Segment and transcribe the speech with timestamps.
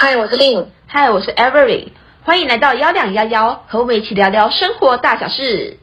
[0.00, 0.64] 嗨，我是 Lin。
[0.86, 1.88] 嗨，我是 Avery。
[2.22, 5.76] 欢迎来到幺两幺幺，和我们一起聊聊生活大小事。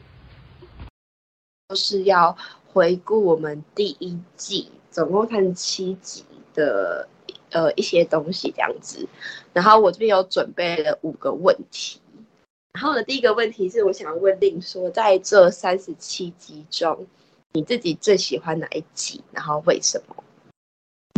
[1.68, 2.34] 都是要
[2.66, 6.24] 回顾我们第一季，总共看七集
[6.54, 7.06] 的
[7.50, 9.06] 呃一些东西这样子。
[9.52, 12.00] 然后我这边有准备了五个问题。
[12.72, 17.06] 然后呢，第一个问题是我想要问 Lin 说，在这三十七集中，
[17.52, 19.22] 你自己最喜欢哪一集？
[19.30, 20.24] 然后为什么？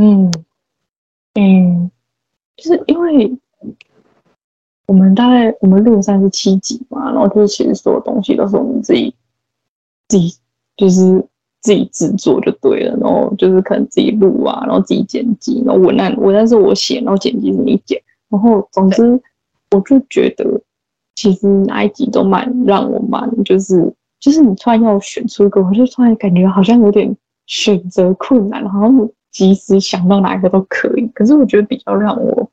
[0.02, 0.32] 嗯
[1.34, 1.92] 嗯，
[2.58, 3.34] 就是因为
[4.86, 9.14] 我们大概我们录了三十七集嘛，然后就是其实所有东西都是我们自己
[10.08, 10.34] 自己
[10.76, 11.26] 就是
[11.62, 19.18] 自己制作就对了，然后就是可能自己录啊，然后自己剪辑，然后文案文案是我写，然后剪辑是你剪，然后总之
[19.70, 20.60] 我就觉得。
[21.20, 27.12] 其实哪一集都蛮让我蛮，就是就是你突然要选出一个，我就突然感觉好像有点
[27.46, 31.06] 选择困难，好像即使想到哪一个都可以。
[31.14, 32.50] 可是我觉得比较让我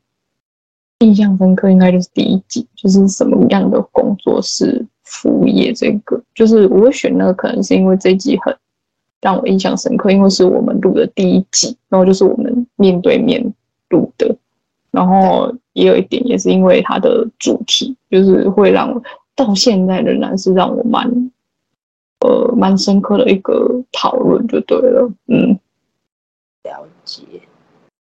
[0.99, 8.55] 印象深刻，应该就是第一集，就是什么样的工作是服务业这个，就是我会选那个，可能是因为这一集很
[9.19, 13.43] 让我印象深刻，因为是我们录的第一集，然后就是我们面对面
[13.89, 14.35] 录的。
[14.91, 19.01] 然后也有一点，也是因为它的主题，就是会让我
[19.35, 21.31] 到现在仍然是让我蛮
[22.19, 25.11] 呃蛮深刻的一个讨论，就对了。
[25.27, 25.59] 嗯，
[26.65, 27.23] 了解。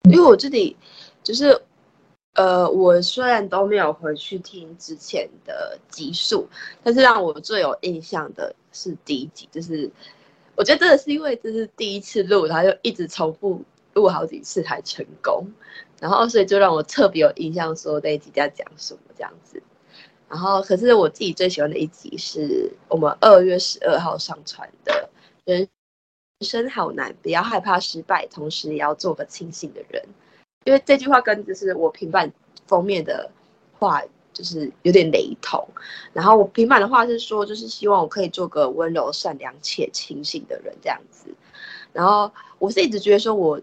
[0.09, 0.75] 因为我这里
[1.22, 1.61] 就是
[2.34, 6.47] 呃，我虽然都没有回去听之前的集数，
[6.84, 9.89] 但是让我最有印象的是第一集，就是
[10.56, 15.45] 我觉得真的是因为这是第一次录，然后就一直重复录好几次才成功。
[16.00, 19.62] 然后，所以就让我特别有印象，说那一集在讲什么这样子。
[20.28, 25.09] 然后，可是我自己最喜欢的一集是我们二月十二号上传的
[25.52, 25.66] 《人
[26.45, 30.01] 生好难，不要害怕失败，同时也要做个清醒的人》。
[30.63, 32.31] 因为这句话跟就是我平板
[32.65, 33.29] 封面的
[33.77, 34.01] 话
[34.31, 35.67] 就是有点雷同。
[36.13, 41.28] 然后我平板的话是说，就是希望我可以做个温柔、善良且清醒的人这样子。
[41.91, 43.59] 然后我是一直觉得说我。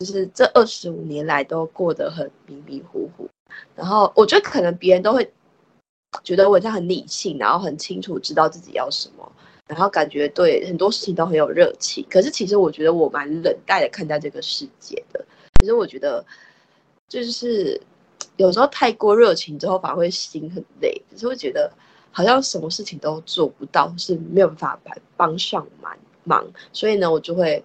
[0.00, 3.28] 就是这二十五年来都过得很迷迷糊糊，
[3.76, 5.30] 然后我觉得可能别人都会
[6.24, 9.30] 觉得我这样很理性，然后很清楚知道自己要什么，
[9.70, 12.04] 然后感觉对很多事情都很有热情。
[12.10, 15.24] 可是其实我觉得我蛮冷淡的看待这个世界的。
[15.60, 16.24] 其实我觉得
[17.08, 17.80] 就是
[18.36, 21.72] 有时候太过热情之后，反而会心很累，就是会觉得
[22.10, 24.78] 好像什么事情都做不到，是没有办法
[25.16, 26.46] 帮上忙忙。
[26.72, 27.64] 所以呢，我就会。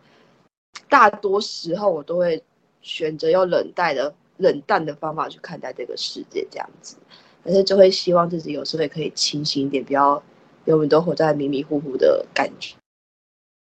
[0.90, 2.42] 大多时候我都会
[2.82, 6.98] 选择用冷淡的冷淡的方法去看待这个世界，这样子，
[7.44, 10.22] 而且就会希望自己有时候也可以清醒一点，不要
[10.66, 12.76] 永远都活在迷迷糊糊的感觉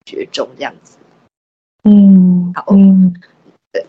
[0.05, 0.97] 觉中，这样子。
[1.83, 3.13] 嗯，好，嗯，
[3.71, 3.85] 对。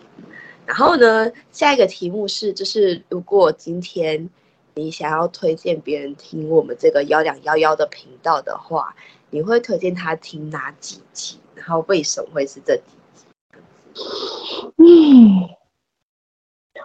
[0.67, 4.31] 然后呢，下一个题目是，就是如果今天
[4.75, 8.95] 你想要推荐别人听我们这个幺两幺幺的频道的话，
[9.31, 11.39] 你会推荐他听哪几集？
[11.55, 12.83] 然后为什么会是这几？
[14.79, 15.49] 嗯，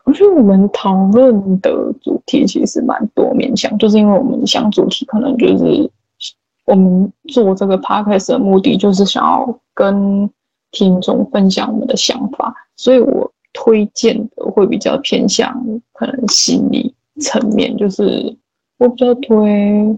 [0.03, 5.89] 我觉得我们讨论的主题其实蛮多面向，就是因为我们想主题可能就是
[6.67, 10.29] 我们做这个 podcast 的目的就是想要跟
[10.71, 18.37] 听众分享我们的想法，所以我推荐的会比较偏向可能心理层面，就是
[18.77, 19.97] 我比较推，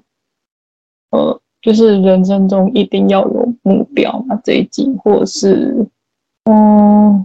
[1.11, 5.85] 呃，就是人生中一定要有目标嘛这一集，或者是。
[6.45, 7.23] 嗯，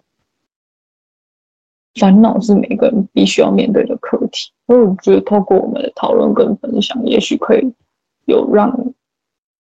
[1.94, 7.72] 烦恼是每个人必须要面对的课题，所以我觉得透过我们的讨论跟分享，也许可以
[8.26, 8.76] 有让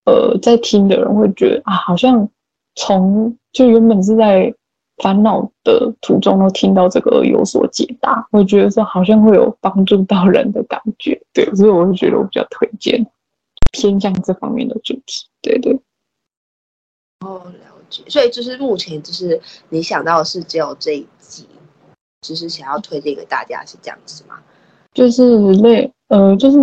[0.04, 2.28] 呃在听的人会觉得啊，好像
[2.74, 4.52] 从就原本是在
[4.98, 13.04] 烦恼的途中都听到这个有所解答，我觉得说好像会有帮助到人的感觉，对，所以我会觉得我比较推荐
[13.72, 15.78] 偏向这方面的主题，对对。
[17.26, 17.42] 哦。
[17.44, 21.46] 了解所以就是目前就是你想到的是只有这一集，
[22.22, 24.36] 就是想要推荐给大家是这样子吗？
[24.92, 26.58] 就是类呃，就是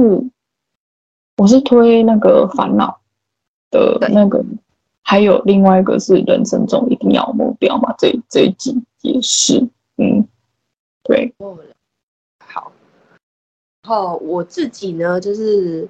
[1.38, 3.01] 我是推那个烦恼
[3.72, 4.46] 的那个，
[5.02, 10.28] 还有另外一个是人生中一定要目标嘛，这这一集也是，嗯，
[11.02, 11.34] 对。
[12.46, 12.72] 好，
[13.82, 15.90] 然后我自己呢，就是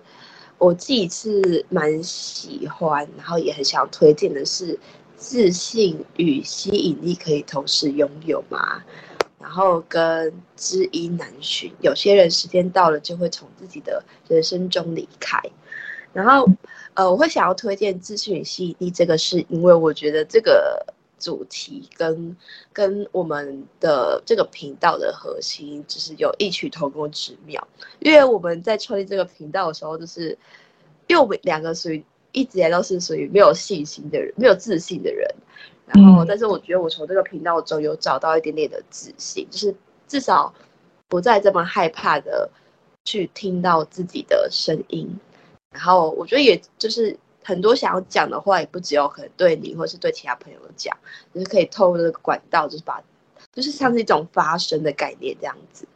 [0.57, 4.79] 我自己是蛮喜欢，然后也很想推荐的是。
[5.23, 8.81] 自信与吸引力可以同时拥有吗？
[9.37, 15.39] 然后跟知音难寻，有些人时间到了就会从自己的人生中离开。
[16.11, 16.49] 然后，
[16.93, 20.85] 呃，我会想要推荐资讯与吸引力这个，是因为我觉得这个
[21.17, 22.35] 主题跟
[22.73, 27.65] 跟我们的这个频道的核心，就是有异曲同工之妙。
[27.99, 30.37] 因为我们在创立这个频道的时候，就是
[31.07, 32.03] 因为我们两个属于
[32.33, 35.27] 一直以来都是属于没有信心的人，没有自信的人。
[35.85, 39.75] 然后，但是我觉得我从这个频道中有找到一点点的自信，就是
[40.07, 40.53] 至少
[41.07, 42.49] 不再这么害怕的
[43.03, 45.13] 去听到自己的声音。
[45.71, 47.17] 然后，我觉得也就是。
[47.43, 50.95] 很多想要讲的话，也不只有可能对你，或是对其他朋友讲，
[51.33, 53.01] 就是可以透过这个管道，就是把，
[53.51, 55.87] 就是像是一种发声的概念这样子。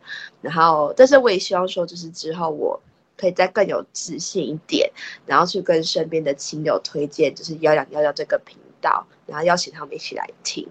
[0.42, 2.82] 然后，但是我也希望说，就是之后我
[3.16, 4.92] 可以再更有自信一点，
[5.28, 10.68] 然后去跟身边的亲友推荐，就是幺两幺幺这个频道，然后邀请他们一起来听。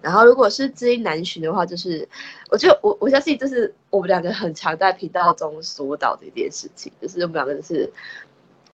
[0.00, 2.08] 然后，如果是知音难寻的话，就是
[2.50, 7.92] 我觉得我我相信，这是我们两个很常在频道中说到的一件事情，就是我们两个就是。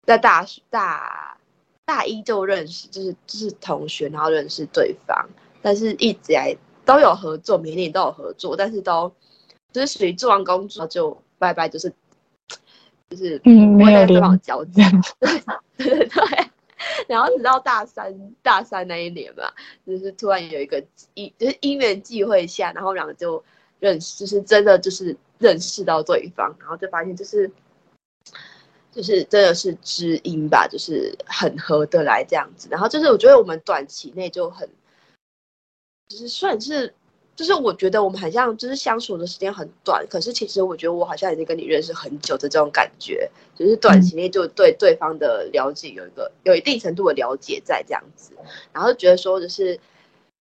[0.04, 1.38] 在大学大
[1.84, 5.28] 大一就认识，就是就是同学，然后认识对方，
[5.62, 9.12] 但是一直来都有合作，每年都有合作，但是都
[9.72, 11.88] 就是属于做完工作就拜拜，就是
[13.10, 14.82] 就是嗯，没有对方交集，
[15.20, 15.38] 对
[15.78, 16.41] 对 对。
[17.08, 19.50] 然后直到大三大三那一年嘛，
[19.86, 20.82] 就是突然有一个
[21.14, 23.42] 因就是因缘际会下，然后两个就
[23.80, 27.50] 认识，就是真的就是认识到对方，然后就发现就是。
[28.94, 32.68] 就是真的是知音吧，就是很合得来这样子。
[32.70, 34.68] 然后就是我觉得我们短期内就很，
[36.08, 36.92] 就是算是，
[37.34, 48.32] 就是我觉得我们好像就是相处的时间很短，可是其实我觉得我好像已经跟你认识很久的这种感觉，就是短期内就对对方的了解有一个有一定程度的了解在这样子，
[48.72, 49.78] 然后觉得说就是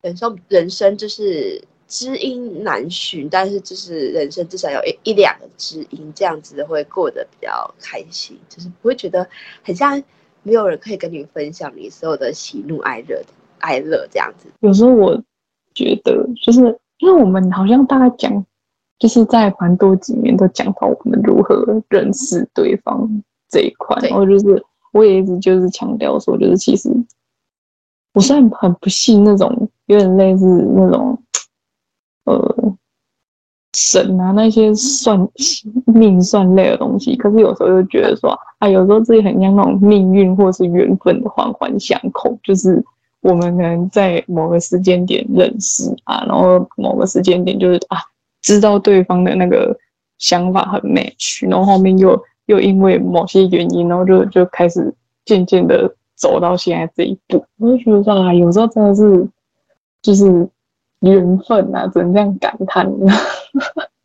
[0.02, 1.64] 人生人生就是。
[1.90, 9.26] 知音难寻，但是就是人生至少有一一两个知音，这样子会过得比较开心，就是不会觉得
[9.64, 10.04] 很像
[10.44, 13.24] 没有人可以跟你分享你所有的喜怒哀乐，
[13.60, 14.50] 哀乐这样子。
[14.60, 15.24] 有时候我
[15.86, 16.62] 觉得，就是
[16.98, 18.46] 因为我们好像大概讲，
[19.00, 23.08] 就是在蛮多几年都讲到我们如何认识对方
[23.50, 26.90] 这一块，然后就是我也一直就是强调说，就是其实
[28.14, 31.22] 我虽然很不信那种有点类似那种。
[32.28, 32.74] 呃，
[33.74, 35.18] 神啊，那些算
[35.86, 42.84] 命算类的东西，可是有时候又觉得说，啊，有时候自己很像那种命运或是缘分的环环相扣，就是
[43.22, 47.98] 我们可能在某个时间点认识啊，然后某个时间点就是啊，
[48.42, 49.78] 知道对方的那个
[50.18, 54.94] 想法很 match，然后后面又又因为某些原因，然后就就开始
[55.26, 59.28] 渐渐的走到现在这一步，我就觉得说啊，有时候真的是
[60.02, 60.50] 就是。
[61.02, 62.92] 缘分啊，只能这样感叹。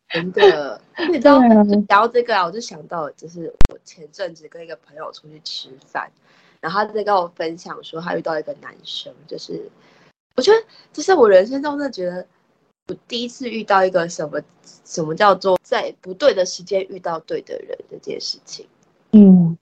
[0.09, 6.07] 真的，你知道， 聊到这个啊，我就想到，就是我前阵子跟一个朋友出去吃饭，
[6.63, 9.69] 然后他在跟我分享说，他遇到一个男生，就是
[10.37, 10.57] 我觉得
[10.93, 12.25] 这是我人生中真的觉得
[12.87, 14.41] 我第一次遇到一个什么
[14.85, 18.65] 什么叫做在不对的时间遇到对的人这件事情。
[19.11, 19.57] 嗯，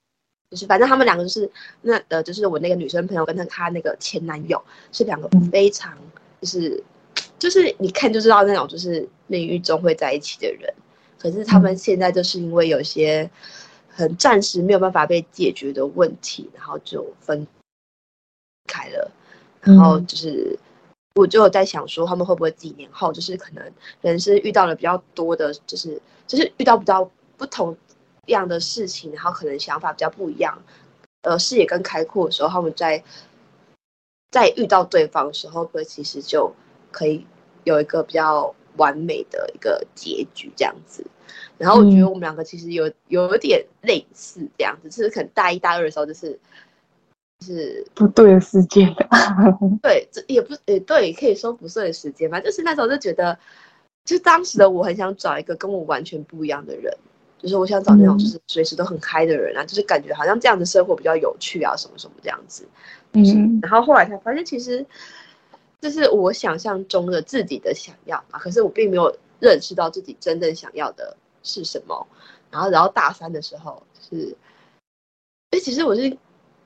[0.52, 1.50] 就是反正他们两个就是
[1.82, 5.98] 那呃，就是我那个女生朋友跟她她那个前男友是两个非常
[6.40, 6.84] 就是。
[7.38, 10.72] 就是你看就知道那种就是命运中会在一起的人，
[11.18, 13.28] 可是他们现在就是因为有些
[13.94, 17.46] 很暂时没有办法被解决的问题，然后就分
[18.68, 19.12] 开了。
[19.62, 20.58] 然后就是
[21.16, 23.72] 我就有在想说，他们会不会几年后就是可能
[24.02, 27.78] 人生遇到了比较多的，就是就是遇到比较不同
[28.28, 30.62] 样的事情，然后可能想法比较不一样，
[31.22, 33.04] 呃，视野更开阔的时候，他们在
[34.32, 36.54] 在遇到对方的时候，会其实就。
[36.94, 37.26] 可以
[37.64, 41.08] 有一个比较完美的一个结局这样子，
[41.62, 46.38] 然后我觉得我们两个其实有有点类似这样子，就是可能大一大二的时候就是
[47.40, 48.94] 就是不对的时间，
[49.82, 53.38] 对，这也不也对，可以说不对的时间吧，就是那时候就觉得，
[54.06, 56.92] 就当时的我很想找一个跟我完全不一样的人，
[57.38, 62.68] 就是我想找那种就是随时都很开的人啊，就是感觉好像这样的生活比较有趣啊，什么什么这样子，
[63.14, 64.86] 嗯，然后后来才发现其实。
[65.84, 72.08] 这是我想象中的自己的想要嘛，可是我并没有认识到自己真正想要的是什么。
[72.50, 74.36] 然后，然后大三的时候是，
[75.52, 76.18] 哎，其实我是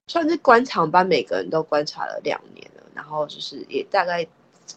[0.08, 4.24] 算是观察班，每个人都观察了两年了，然后就是也大概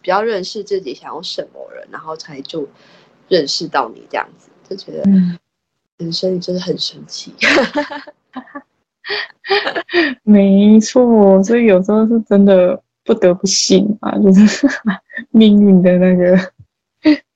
[0.01, 2.67] 比较认识自己想要什么人，然后才就
[3.29, 5.03] 认识到你这样子，就觉得
[5.97, 7.35] 人生真的很神奇。
[10.23, 12.83] 没错，所以有时候是真的。
[13.05, 14.69] 不得不信啊，就是
[15.33, 16.37] 命运的那个，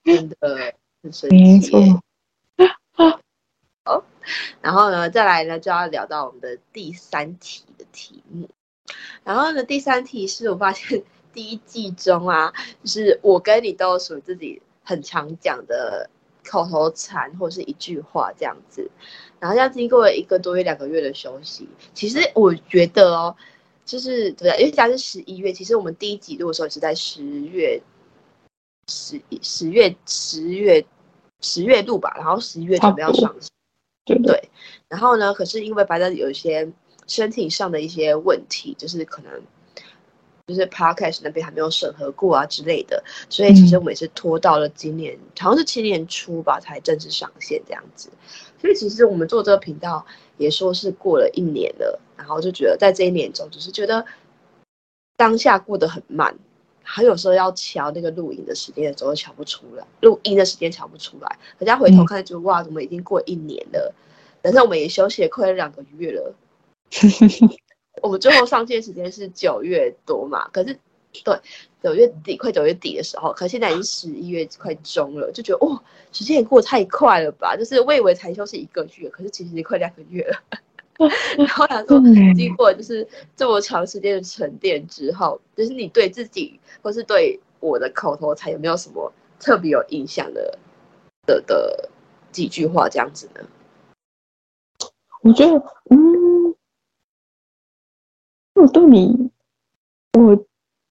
[0.03, 0.35] 真的
[1.01, 1.35] 很神奇。
[1.35, 2.02] 没错。
[2.95, 4.03] 好，
[4.61, 8.49] 然后呢，再来呢，就要聊到我们的第三题的题目。
[9.23, 16.09] 然后呢，第三题是我发现第一季中啊， 就是我跟你都属于自己很常讲的
[16.45, 18.89] 口头禅或是一句话这样子。
[19.39, 23.35] 然后，像经过了一个多月、两个月的休息，其实我觉得哦，
[23.83, 27.81] 就是对，因为现在是十一月，其实我们第一集录的时候是在十月、
[28.87, 30.85] 十十月、十月、
[31.43, 33.51] 十月度吧，然后十一月准备要上线，
[34.05, 34.49] 对对。
[34.87, 36.67] 然后呢，可是因为白的有一些
[37.05, 39.41] 身体上的一些问题，就是可能
[40.47, 48.09] 就是 Podcast 那边还没有审核过啊之类的，所以其实我们也是拖到了今年，嗯、好像是今年初吧才正式上线这样子。
[48.59, 50.05] 所以其实我们做这个频道
[50.37, 54.05] 也说是过了一年了，然后就觉得在这一年中，只是觉得
[55.17, 56.37] 当下过得很慢，
[56.83, 63.93] 还有时候要瞧那个录音的时间的时候乔不出来，录音的时间瞧不出来，人家回头看就哇，怎么已经过一年了？
[64.41, 66.35] 但是我们也休息了快两个月了，
[68.03, 70.77] 我们最后上线时间是九月多嘛，可是。
[71.23, 71.39] 对，
[71.83, 75.79] 九月底快九月底的时候，可现在已经十一月快中了，就觉得哇，
[76.11, 77.55] 时间也过得太快了吧？
[77.55, 80.59] 就是我以为才休息一个月，可是其实也快两个月了。
[81.37, 81.99] 然后他说，
[82.35, 90.57] 经过就是这么长时间的沉淀之后，就是你对自己或是对我的口头禅有没有什么特别有印象的
[91.25, 91.89] 的的
[92.31, 93.41] 几句话这样子呢？
[95.21, 95.53] 我觉得，
[95.89, 96.55] 嗯，
[98.55, 99.31] 我对你，
[100.17, 100.45] 我。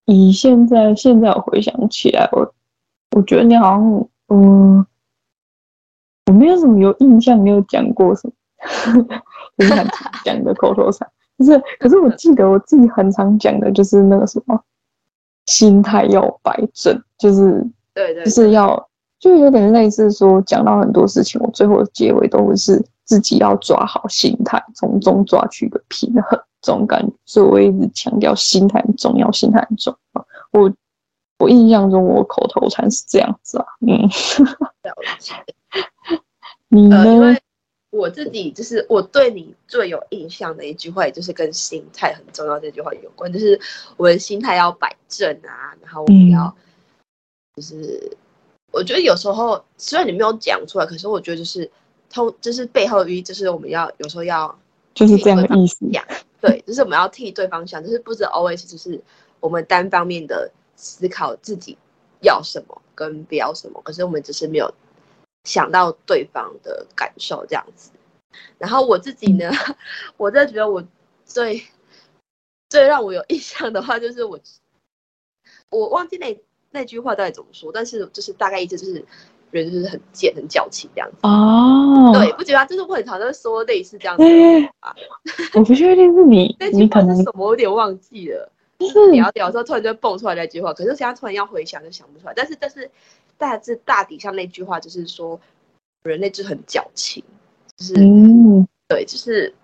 [0.06, 2.54] 以现在现在我回想起来，我
[3.14, 4.84] 我觉得你好像，嗯，
[6.26, 9.06] 我没有什么有印象，没有讲过什么，
[9.58, 9.86] 很想
[10.24, 14.60] 讲的口头禅， 可是，可是我记得我自己很常讲的就是那个什么，
[15.46, 26.40] 心态要摆正，就是，对对，就是要，就有点类似说，讲到很多事情，我最后的结尾都会是自己要抓好心态，从中抓取一个平衡。
[26.64, 30.26] 这种感觉，所以我一直强调心态很重要，心态很重要。
[30.52, 30.72] 我
[31.40, 33.98] 我印象中，我口头禅是这样子啊，嗯，
[34.84, 35.34] 了解。
[36.70, 37.36] 你呢？
[37.92, 43.60] 我自己就是我对你最有印象的一句话，也就是跟心态很重要这句话有关，就是
[43.98, 46.56] 我的心态要摆正啊，然后我们要，
[47.54, 48.16] 就是、嗯、
[48.72, 51.70] 我觉得有时候虽然你没有讲出来，可是我觉得就是
[52.08, 54.58] 通，就是背后寓意，就是我们要有时候要
[54.94, 55.84] 就是这样的意思。
[56.40, 58.98] 对，就是我们要替对方想，就是不止 always 就是
[59.38, 61.76] 我们单方面的思考自己
[62.22, 64.72] 要什么跟不要什么，可是我们只是没有
[65.44, 67.90] 想到对方的感受这样子。
[68.58, 69.50] 然后我自己呢，
[70.16, 70.84] 我真的觉得我
[71.24, 71.62] 最
[72.68, 74.38] 最让我有印象的话，就是我
[75.70, 79.04] 我忘记那那句话到底怎么说，但是就是大概意思就是。
[79.52, 82.64] 人就是很贱、很矫情这样子哦，对，不觉得啊？
[82.64, 84.96] 就是我很常在说类似这样子的话。
[85.52, 87.44] 我不确定是你，那句话是什么？
[87.44, 88.50] 我有点忘记了。
[88.88, 92.32] 就是聊聊的时候，突然就蹦出来那句话，可是现在突然要回想，就想不出来。
[92.34, 92.90] 但是，但是
[93.38, 95.40] 大致大底上那句话就是说，
[96.02, 97.22] 人类就很矫情，
[97.76, 99.54] 就是、嗯、对，就是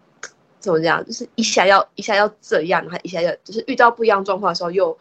[0.59, 1.05] 怎么讲？
[1.05, 4.97] 就是一下要一下要这样，然后一下要就是遇到不一样状况的时候又。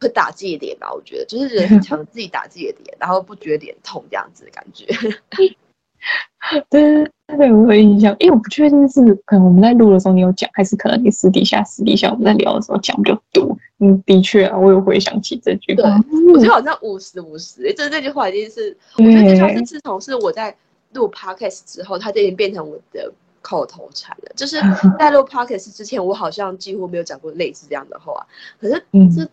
[0.00, 0.92] 会打自己的脸吧？
[0.92, 4.84] 我觉得就是人很强自己打自己的脸，然后不觉得脸痛这样子的感觉。
[6.70, 7.04] 对，
[7.36, 13.56] 对，我有印象，因为我不确定是可能我们在录的时候你有讲，还是可能你私底下私底下我们在聊的时候讲比较多。
[13.80, 15.98] 嗯，的确啊，我有回想起这句话。
[16.10, 17.62] 对，我觉得好像五十五十。
[17.62, 20.54] 诶，这这句话已经是，我觉得这句话是自从是我在
[20.92, 24.32] 录 podcast 之后，它就已经变成我的口头禅了。
[24.36, 24.58] 就是
[24.98, 28.26] 在录 podcast 之前，我好像几乎没有讲过类似这样的话。
[28.60, 29.28] 可是，嗯。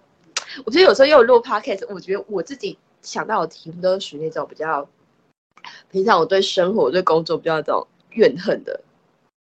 [0.65, 4.85] 我觉得有时候又有录 podcast，我觉得我自己想到的题目都是属于那种比较
[5.89, 8.79] 平常我对生活、对工作比较这种怨恨的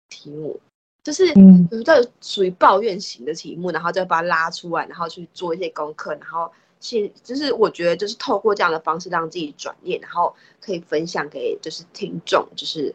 [0.10, 0.60] 题目，
[1.04, 12.94] 就是嗯，就属于抱怨型的题目，然后再把它拉出来，然后去做一些功课，然后去就是我觉得就是透过这样的方式让自己转念，然后可以分享给就是听众，就是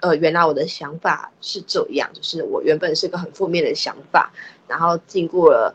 [0.00, 4.32] 呃，原来我的想法是这样，就是我原本是个很负面的想法，
[4.66, 5.74] 然后经过了。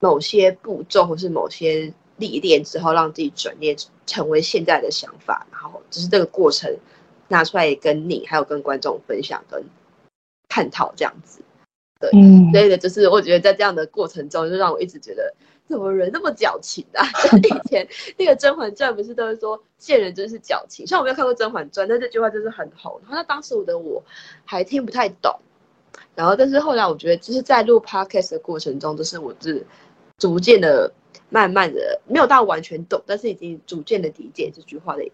[0.00, 6.76] 某些步骤或是某些历练之后，让自己转念成为现在的想法，然后只是这个过程
[7.28, 9.64] 拿出来跟你还有跟观众分享跟
[10.48, 11.40] 探讨这样子，
[12.00, 15.32] 对，嗯，所以的就是我觉得在这样的过程中，就让我一直觉得
[15.68, 17.06] 怎么人那么矫情啊？
[17.38, 22.98] 以前那个《甄嬛传》不是都是说见人真是矫情，虽然我没有看过《甄嬛传》，但这句话就是很红。
[23.02, 24.02] 然后那当时我的我
[24.44, 25.38] 还听不太懂，
[26.14, 29.64] 然后但是后来我觉得就是在录 podcast 的过程中，就是我是。
[30.20, 30.92] 逐渐的、
[31.30, 35.10] 慢慢的，没有到完全懂，但是已经逐渐的理解这句话的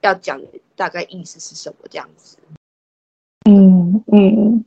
[0.00, 2.36] 要讲的大概意思是什么这样子。
[3.48, 4.64] 嗯嗯，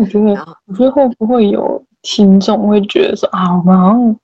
[0.00, 4.16] 我觉得，我觉得会不会有听众会觉得说啊，我们好像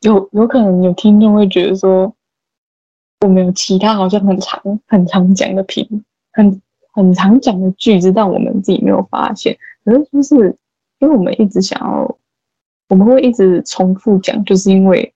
[0.00, 2.14] 有有可能有听众会觉得说，
[3.20, 6.60] 我们有其他好像很常很常讲的品，很
[6.92, 9.56] 很常讲的句子，但我们自己没有发现。
[9.84, 10.56] 可是就是
[10.98, 12.18] 因为我们一直想要，
[12.88, 15.14] 我们会一直重复讲，就是因为，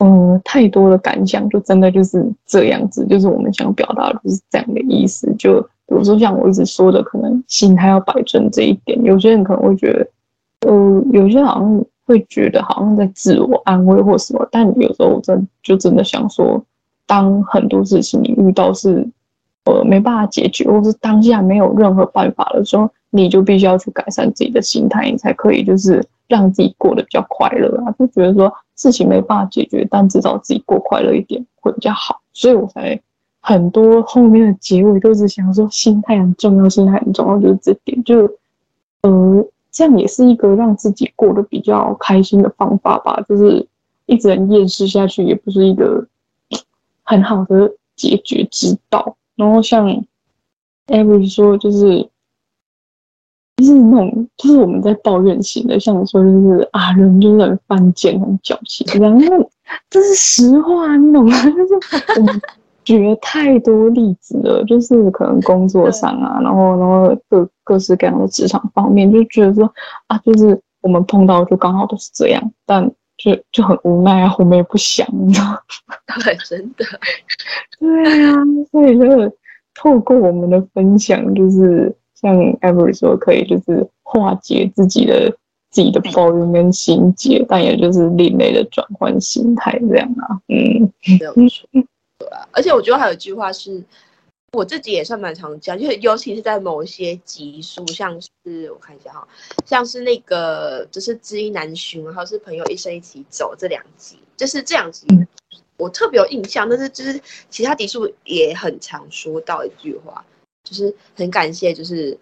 [0.00, 5.32] 嗯、太多的感想，就真的就是这样子，就是我们想表达的就是这样的意思。
[5.38, 11.84] 就比如说像我一直说的，可能心态要摆正这一点，有些人可能会觉得，呃，有些好像。
[12.06, 16.60] 会觉得好像在自我安慰或什么，但有时候我真就真的想说，
[17.06, 19.06] 当很多事情你遇到是
[19.66, 27.94] 呃没办法解决，或是当下没有任何办法的时候，你就必须要去改善自己的心态，你才可以就是让自己过得比较快乐啊。
[27.96, 32.98] 就觉得说事情没办法解决，但至少自己过快乐一点会比较好，所以我才
[33.40, 38.30] 很多后面的结尾都是想说心态很重要，心态很重要，就是这点就
[39.02, 39.46] 呃。
[39.72, 43.24] 这样也是一个让自己过得比较开心的方法吧。
[43.28, 43.64] 就是
[44.06, 46.04] 一直很厌世下去，也不是一个
[47.04, 49.16] 很好的解决之道。
[49.36, 49.86] 然后像
[50.88, 52.08] Every 说，就是
[53.60, 59.20] 就是那种，就是我们在抱怨型的，像你说就是啊，人就是很犯贱、很矫情这样。
[59.20, 59.48] 因为
[59.88, 61.36] 这是实话，你懂吗？
[61.44, 62.40] 就是我们。
[62.82, 69.70] 举了太多例子了，就是可能工作上啊，然后然后各各式各样的职场方面，就觉得说
[70.08, 75.58] 啊，就是我们碰到就刚好都是这样，但就就很无奈啊，我们也不想，你知道吗？
[76.24, 76.84] 对，真的，
[77.78, 78.34] 对啊，
[78.72, 79.30] 所以就是
[79.78, 85.30] 透过我们的分享，就是像 Avery 说，可以就是化解自己的
[85.70, 91.68] 自己的抱怨跟心结，但也就是另类的转换心态这样啊，嗯，没有错。
[92.18, 93.82] 对啊，而且我觉得还有一句话是，
[94.52, 99.26] 我自己也算蛮常讲，就是尤其是在某一些集数，像是我看一下哈，
[99.64, 105.06] 像是那个就是知音难寻，然后是朋友一生一起走这两集，就是这两集
[105.78, 110.22] 我特别有印象，但是就是其他集数也很常说到一句话，
[110.70, 112.16] 就是很感谢，就是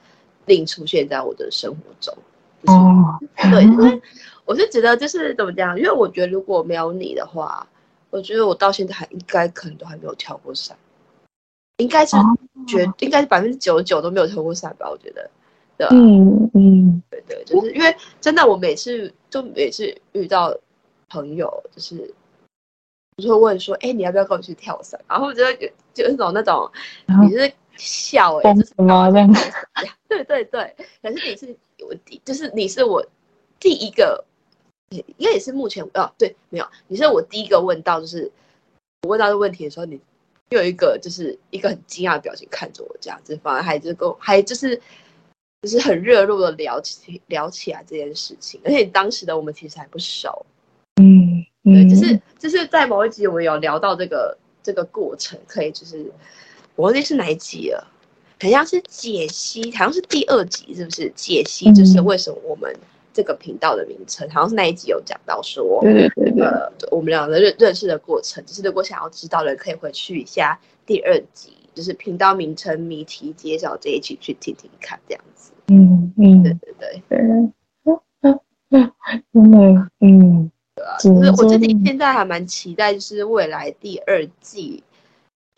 [0.46, 2.16] 令出现在我的生活中。
[2.62, 4.02] 哦、就是，对，因为
[4.44, 7.66] 我是觉得就是怎么讲，因为我觉得如果没有你的话。
[8.10, 10.74] 我觉得我到现在还应该可能都还没有跳过伞，
[11.76, 12.16] 应该是
[12.66, 12.94] 绝、oh.
[13.00, 14.88] 应该是百分之九十九都没有跳过伞吧？
[14.88, 15.30] 我觉得，
[15.76, 15.94] 对吧？
[15.94, 20.56] 嗯嗯，对对，就是因为真的，我每次就每次遇到
[21.10, 22.14] 朋友，就是
[23.18, 26.70] 我就会问说：“哎、欸，你要不要跟我去跳伞？”然后我觉得就就那种那种，
[27.22, 29.32] 你是笑哎、欸，就是什么这样？
[30.08, 33.02] 对对对，可是你是我第，就是你是我
[33.58, 34.24] 第一个。
[34.90, 38.32] 应该也是目前哦，对，没有，你是我第一个问到，就是
[39.02, 40.00] 我问到这个问题的时候，你
[40.48, 44.80] 又有一个就是一个很惊讶的表情看着我，这样子，反而还是够，还就是
[45.60, 50.46] 就是很热络的聊起聊起来这件事情，而且当时的我们其实还不熟，
[51.02, 56.10] 嗯，嗯对，就是就是在某一集我们有聊到这个这个过程，可以就是
[56.78, 57.84] 我忘记是哪一集了，
[58.40, 61.72] 好像是解析，好像是第二集，是不是解析？
[61.72, 62.72] 就是为什么我们。
[63.10, 75.50] 这个频道的名称好像是那一集有讲到说，对对对，对，呃，我们两个认认识的过程，就是如果想要知道的，可以回去一下第二集，就是频道名称谜题揭晓这一集去听听看，这样子。
[75.66, 78.92] 嗯嗯，对对对对，嗯嗯嗯，
[79.32, 84.84] 真的，嗯，对啊，就是我自己现在还蛮期待，就是未来第二季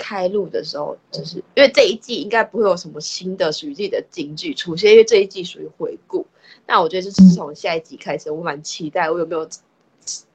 [0.00, 6.26] 开录的时候，就是因为这一季应该不会有什么新的属于自己的金句出现，因为这一季属于回顾。
[6.66, 9.46] 那我觉得就是从下一集开始，我蛮期待我有没有，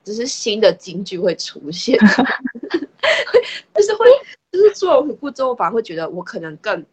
[0.04, 1.98] 就是新的金句会出现，
[3.74, 4.06] 就是会，
[4.52, 6.86] 就是做完回顾之后，反而会觉得我可能更，应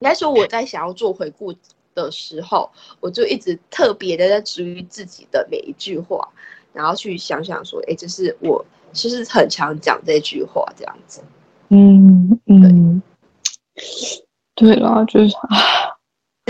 [0.00, 1.54] 该说我在想要做回顾
[1.94, 2.70] 的时候，
[3.00, 6.28] 我就一直特别的在注意自己的每一句话，
[6.72, 11.22] 然后去想想说，哎，这是我其实很常讲这句话这样子。
[11.70, 13.02] 嗯嗯，
[14.54, 15.56] 对了，就是啊。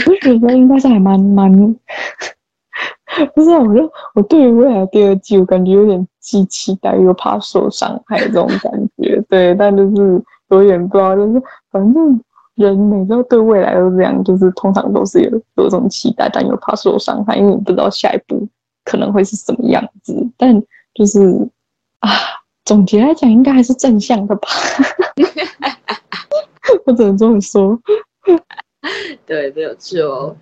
[0.07, 1.53] 我觉得应该是还蛮蛮，
[3.35, 9.21] 不知道，我就我对于未来第二季，我感觉有点既期待又怕受伤害这种感觉。
[9.29, 12.19] 对，但就是有点不知道，就是反正
[12.55, 18.49] 人每次对未来都这样，就是通常都是有有种期待，但又怕受伤害，因为你不知道下一步
[18.85, 20.15] 可能会是什么样子。
[20.39, 20.59] 但
[20.95, 21.47] 就是
[21.99, 22.09] 啊，
[22.65, 24.49] 总结来讲，应该还是正向的吧。
[26.87, 27.79] 我只能这么说。
[29.27, 30.37] 对，没有错哦。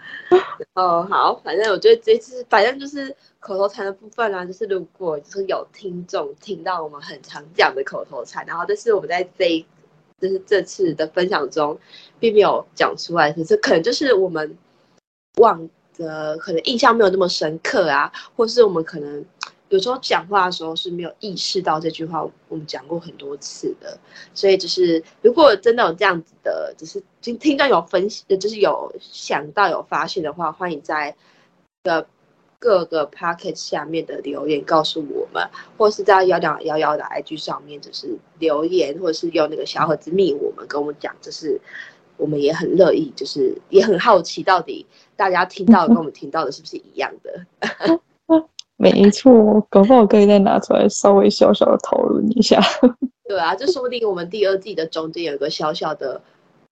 [0.74, 9.66] 哦，好，反正我觉得这次，反正就是口头禅的部分啊，就是如果就是有听众听到我们很常讲的口头禅，然后但是我们在这一，
[10.20, 11.78] 就是这次的分享中，
[12.20, 14.56] 并没有讲出来，可是可能就是我们
[15.38, 19.24] 忘的，可能印象没有那么深刻啊，或是我们可能
[19.68, 23.98] 有时候讲话的时候是没有意识到这句话，我们讲过很多次的，
[24.32, 31.14] 所以就是如果真的有这样子的，就是听听到有分析，就是有想到有发现的话，欢迎在
[31.82, 32.06] 的
[32.58, 41.60] 各个 pocket 下面的留言告诉我们，或是在幺两幺幺的 IG 上面就是留言，或者是用那个小盒子密我们跟我们讲，就是
[42.16, 47.46] 我们也很乐意，就是也很好奇，到底大家听到跟我们听到的是不是一样的。
[48.78, 52.60] 没错，搞不好可以再拿出来稍微小小的讨论一下。
[53.28, 56.22] 对啊，这说不定我们第二季的中间有一个小小的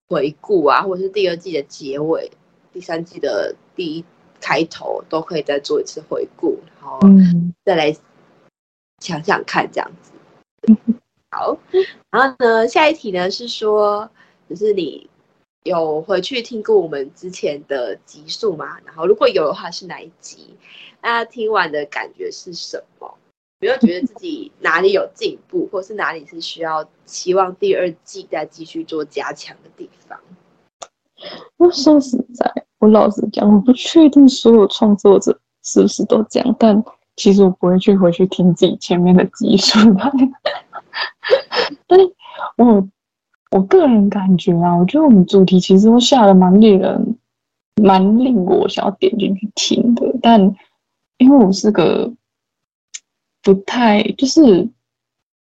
[0.09, 2.31] 回顾啊，或者是第二季的结尾、
[2.73, 4.05] 第三季的第一
[4.41, 7.01] 开头，都可以再做一次回顾，然后
[7.65, 7.95] 再来
[9.01, 10.13] 想想看这样子。
[10.69, 10.77] 嗯、
[11.33, 11.59] 好，
[12.11, 14.09] 然后呢，下一题呢是说，
[14.49, 15.11] 就是你
[15.65, 18.79] 有回去听过我们之前的集数吗？
[18.87, 20.57] 然后如果有的话，是哪一集？
[21.07, 23.07] 大家听完的感觉是什么？
[23.61, 30.19] 有没有觉得自己哪里有进步， 或是哪里是需要期望第二季再继续做加强的地方？
[31.59, 36.83] 我说实在，我老实讲，我不确定所有创作者是不是都这样，但
[37.15, 39.79] 其实我不会去回去听自己前面的集数。
[41.87, 42.01] 但
[42.57, 42.89] 我
[43.53, 47.17] 我个人感觉啊，我觉得我们主题其实都下的蛮令人、
[47.81, 50.53] 蛮令我想要点进去听的，但。
[51.19, 52.13] 因为我是个
[53.43, 54.69] 不太，就是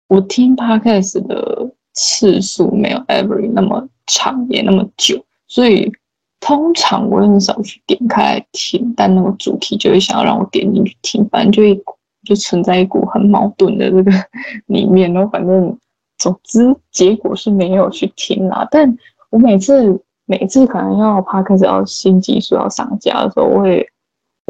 [0.08, 5.92] 我听 podcast 的次数没有 every 那么长也那么久，所以
[6.40, 11.80] 通常我很少去点开来听，但那个主题就会想要让我点进去听，反正就一
[12.24, 14.12] 就存在一股很矛盾的这个
[14.66, 15.78] 里面，然后反正
[16.18, 18.68] 总之结果是没有去听啦。
[18.72, 18.98] 但
[19.30, 23.88] 我每次每次可能要 podcast 要新技术要上架的时候，我会。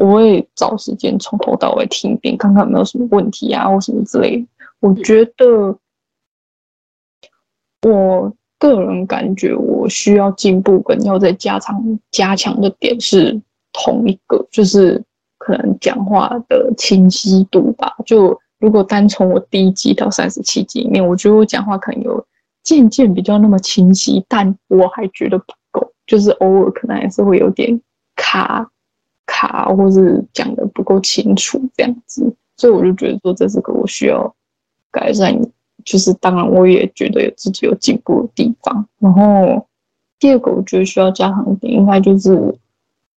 [0.02, 4.46] 我会找时间从头到尾听一遍，看看有没有什么问题啊，或什么之类的。
[4.80, 5.78] 我觉得，
[7.82, 13.40] 我个人感觉我需要进步跟要再加强加强的点是
[13.72, 15.00] 同一个，就是
[15.38, 17.94] 可能讲话的清晰度吧。
[18.04, 22.26] 就如果单从我第一集到三十七集里面，我觉得我讲话可能有
[22.64, 27.80] 渐渐比较那么清晰，但我还觉得不够，就是偶尔可能还是会有点
[28.16, 28.68] 卡。
[29.26, 34.34] 卡，或是讲得不够清楚这样子，所以我就觉得说这是个我需要
[34.90, 35.38] 改善，
[35.84, 38.86] 就是当然我也觉得有自己有进步的地方。
[38.98, 39.66] 然后
[40.18, 42.32] 第二个我觉得需要加强一点，应该就是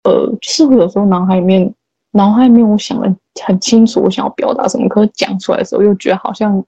[0.04, 1.74] 呃，是不是有时候脑海里面
[2.12, 6.64] 脑海里面我想的很清楚，我想要表达什么，可是讲出来的时候又觉得好像。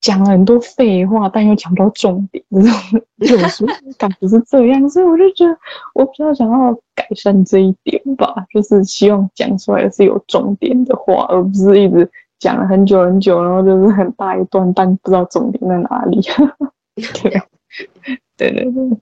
[0.00, 5.58] 讲了很多废话，但又讲不到重点，这种有时候感觉是这样，所以我就觉得
[5.94, 16.20] 我比较想要改善这一点吧，就是希望讲出来是有重点的话，而不是一直讲了很久很久，然后就是很大一段，但不知道重点在哪里。
[17.22, 17.42] 对，
[18.36, 18.98] 对对对。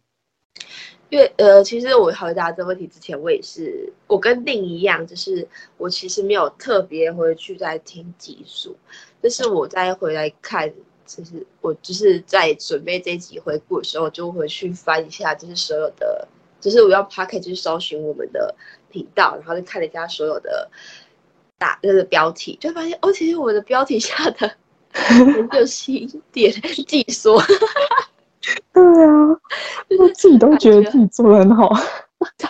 [1.10, 8.74] 因为呃，其实我回答这个问题之前，我也是我跟另一样，就是我其实没有特别回去再听集数，
[9.24, 10.70] 就是我再回来看。
[11.06, 16.26] 就是我就是在准备这一集回顾的时候，就回去翻一下，就是所有的，
[16.62, 18.54] 就是我要 Podcast 就是搜寻我们的
[18.90, 20.70] 频道，然后就看了一下所有的
[21.58, 24.50] 打那个标题，就发现哦，其实我的标题下的
[24.94, 26.50] 很有新点
[26.88, 27.38] 技术。
[28.72, 29.28] 对啊，
[29.98, 31.68] 我自己都觉得自己做的很好，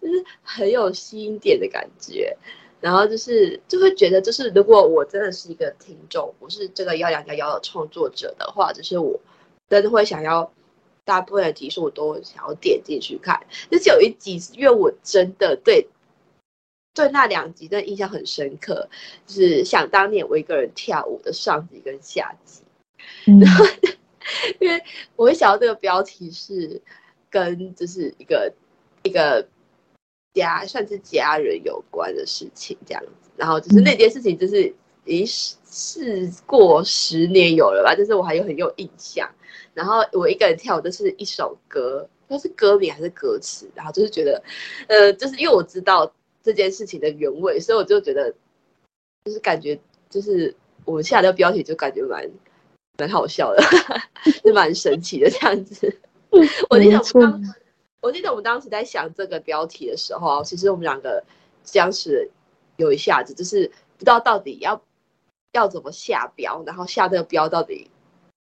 [0.00, 2.34] 就是很有吸引点的感觉。
[2.80, 9.18] 然后就是就会觉得，就是如果我真的是一个听众，我是这个幺两幺幺的创作者的话，就是我
[9.68, 10.52] 真的会想要
[11.04, 13.44] 大部分的集数我都想要点进去看。
[13.68, 15.88] 就是有一集，因为我真的对
[16.94, 18.88] 对那两集的印象很深刻，
[19.26, 22.62] 就是想当年我一个人跳舞的上集跟下集。
[23.24, 23.64] 然后
[24.60, 24.80] 因为
[25.16, 26.80] 我会想到这个标题是
[27.28, 28.52] 跟就是一个
[29.02, 29.44] 一个。
[30.38, 34.72] 家算是家人有关的事情这样子，然后就是那件事情，就是
[35.04, 39.28] 已经事过十年有了吧，就是我还有很有印象。
[39.74, 43.70] 然后我一个人跳的是一首歌，那是歌名还是歌词？
[43.74, 44.42] 然后就是觉得，
[44.88, 48.32] 呃，就是因为我知道这件事情的原委，所以我就觉得，
[49.24, 49.78] 就是感觉
[50.10, 52.28] 就是我们下的标题就感觉蛮
[52.98, 53.62] 蛮好笑的，
[54.42, 55.96] 就蛮神奇的这样子。
[56.70, 57.44] 我那种。
[58.00, 61.22] 我记得我们当时在想这个标题的时候，其实我们两个
[61.64, 62.30] 僵持
[62.76, 64.80] 有一下子，就是不知道到底要
[65.52, 67.90] 要怎么下标，然后下这个标到底，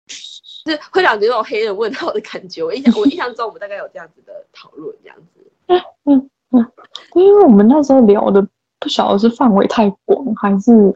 [0.07, 2.63] 是会让你有种黑人问号的感觉。
[2.63, 5.51] 我印象我印象中，我们大概有这样子的讨论，这样子。
[6.05, 6.71] 嗯嗯，
[7.15, 8.45] 因为我们那时候聊的
[8.79, 10.95] 不晓得是范围太广，还是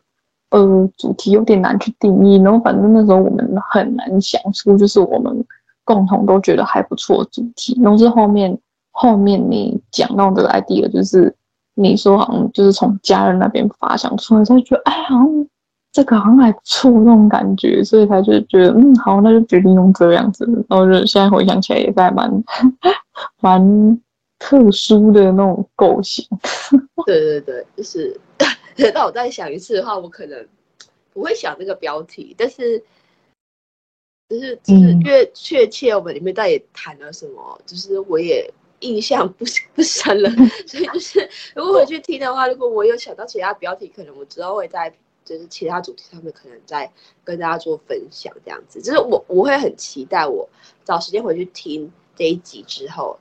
[0.49, 2.37] 呃，主题有点难去定义。
[2.41, 5.45] 然后反正那时候我们很难想出，就是我们
[5.85, 7.79] 共同都觉得还不错主题。
[7.81, 8.57] 然后是后面
[8.91, 11.33] 后面你讲到这个 idea，就是
[11.75, 15.47] 你说好像就是从家人那边发想出来，才觉得哎，好像
[15.93, 20.43] 这个好像还不错那种感觉，所以他就觉得嗯好，那就决定用这样子。
[20.67, 22.43] 然后就现在回想起来也是还蛮
[23.39, 24.01] 蛮。
[24.37, 26.27] 特殊的那种构型，
[27.05, 28.15] 对对对，就是，
[28.93, 30.45] 等我再想一次的话，我可能
[31.13, 32.83] 不会想这个标题，但是，
[34.29, 40.29] 就是就是越确切，我们里面到底谈了什么，嗯、就是我也印象不不深了，
[40.67, 44.91] 所以就是如果回去听的话，如果我有想到其他标题，可能我之后会在
[45.23, 46.91] 就是其他主题上面，可能再
[47.23, 50.47] 跟大家做分享，这样子，就是我我会很期待我
[50.83, 53.17] 找时间回去听这一集之后。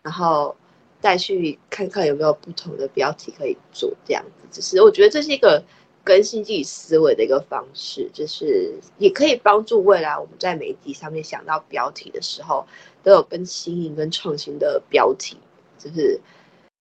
[0.00, 0.56] 然后
[1.00, 4.48] 再去看看有没有不同的标题可以做，这样子。
[4.50, 5.62] 只是我觉得这是一个
[6.08, 12.66] 更新自己思维的一个方式，就是也可以帮助未来我们在媒体上面想到标题的时候，
[13.02, 15.36] 都有更新颖、跟创新的标题。
[15.78, 16.18] 就是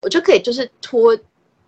[0.03, 1.19] 我就可以就是脱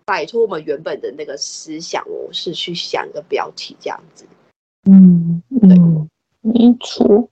[0.05, 4.25] 摆脱我们原本的那个思想模式去想一个标题，这样子。
[4.89, 6.09] 嗯嗯，
[6.39, 7.27] 没错。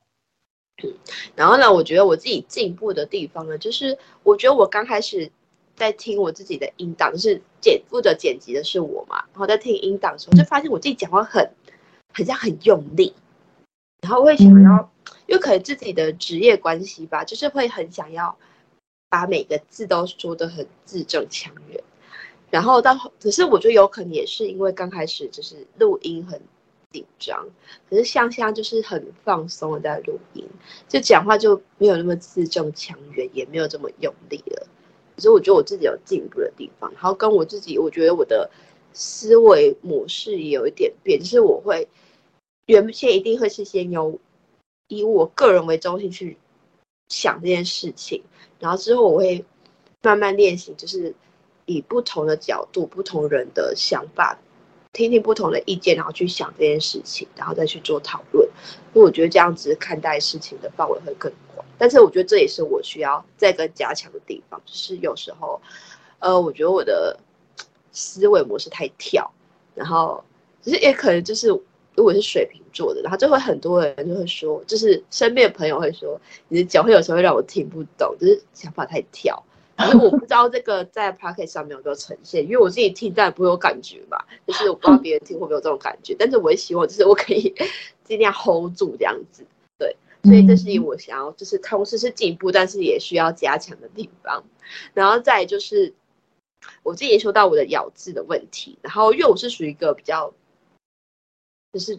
[0.83, 0.93] 嗯，
[1.33, 5.31] 然后呢，我觉得我自己进步的地方呢，就是我觉得我刚开始
[5.79, 11.49] 在听我自己的音档，就是剪负责剪辑的是我嘛，然后在听音档的时候，就发现我自己讲话很
[12.13, 13.13] 很像很用力，
[14.01, 14.91] 然后会想要，
[15.25, 18.37] 因为可能自己的职业关系吧，就是会很想要
[19.09, 21.81] 把每个字都说的很字正腔圆，
[22.51, 26.39] 然后到可是我觉得有可能也是因为刚开始就是录音很。
[26.91, 27.47] 紧张，
[27.87, 30.43] 可是香香就是很放松的在录音，
[30.87, 34.67] 就讲话就没有那么字正腔圆，也没有这么用力了。
[35.19, 38.49] 可是我觉得我自己有进步的地方，然后跟我自己，我觉得我的
[38.93, 41.85] 思维模式也有一点变，就是我会
[42.67, 44.17] 原先一定会是先由
[44.87, 46.37] 以我个人为中心去
[47.09, 48.23] 想这件事情，
[48.59, 49.43] 然后之后我会
[50.01, 51.13] 慢慢练习，就是
[51.65, 54.39] 以不同的角度、不同人的想法。
[54.93, 58.48] 听听不同的意见，然后去想这件事情，然后再去做讨论。
[58.93, 61.65] 因为我觉得这样子看待事情的范围会更广。
[61.77, 65.61] 但是我觉得这也是我需要再更加强的地方，就是有时候，
[66.19, 67.17] 呃，我觉得我的
[67.91, 69.29] 思维模式太跳，
[69.75, 70.23] 然后
[70.61, 71.47] 其实也可能就是
[71.95, 79.41] 如果是水瓶座的，然后就会很多人就会说，就是身边的朋友会说，你的脚会有时候会让我听不懂，就是想法太跳。
[79.79, 87.55] 因为我不知道这个在 p o c k e t 上面有没有呈现，因为我自己听当然不会有感觉吧，就是我不知道别人听会不会有这种感觉，但是我也希望就是我可以
[88.03, 89.45] 尽量 hold 住这样子，
[89.77, 94.43] 对，所以这是我想要就是同时是进步，但是也需要加强的地方。
[94.93, 95.93] 然后再就是
[96.83, 100.33] 我自己也说到我的咬字的问题，然后因为我是属于一个比较
[101.71, 101.95] 就是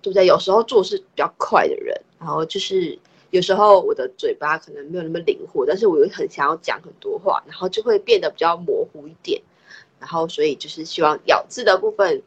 [0.00, 0.24] 对不对？
[0.24, 2.98] 有时候做事比较快的人，然后就是。
[3.34, 9.42] 有时候我的嘴巴可能没有那么灵活，但是我又很想要讲很多话，然后就会变得比较模糊一点。
[9.98, 12.22] 然后所以就是希望咬字的部分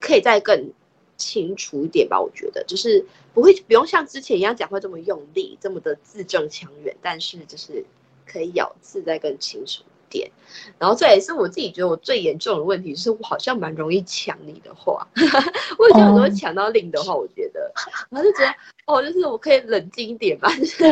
[0.00, 0.70] 可以再更
[1.16, 2.20] 清楚一点吧。
[2.20, 7.82] 我觉得就是不会不用像之前一样讲话这么用力，这么的字正腔圆，但是就是
[8.26, 9.82] 可以咬字再更清楚。
[10.10, 10.30] 点，
[10.78, 15.06] 然后这也是我自己觉得我最严重的问题，就是我好像蛮容易抢你的话，
[15.78, 17.72] 我以前很多抢到令的话，我觉得，
[18.10, 18.54] 然后就觉得
[18.86, 20.84] 哦，就是我可以冷静一点吧，就是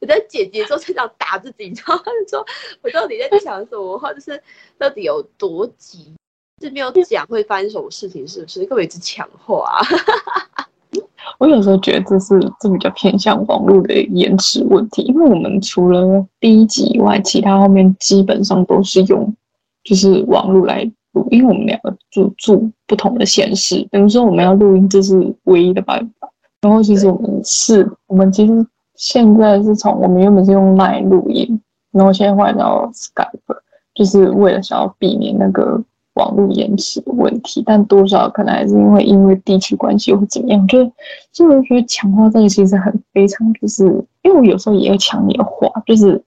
[0.00, 2.46] 我在姐姐的时候经常打自己，然后就说
[2.80, 4.42] 我到底在抢什么话，就是
[4.78, 6.14] 到底有多急，
[6.62, 8.60] 是没有讲会发生什么事情，是不是？
[8.64, 9.80] 根本一直抢话。
[11.42, 19.34] 我有时候觉得这是这比较偏向网络的延迟问题，因为我们除了第一集以外，其他后面基本上都是用
[19.82, 26.28] 就是网络来录，因为我们两个住住不同的县市，等于说我们要录音，这是唯一的办法。
[26.60, 33.56] 然后其实我们是，我们其实现在是从我们原本是用 Line 录音，然后现在换到 Skype，
[33.96, 35.82] 就是为了想要避免那个。
[36.14, 40.84] 网络延迟的问题，但多少可能还是因为因为地区关系或怎么样，就
[41.32, 43.84] 就是觉得强化这个其实很非常，就是
[44.22, 46.22] 因为我有时候也要抢你的话，就是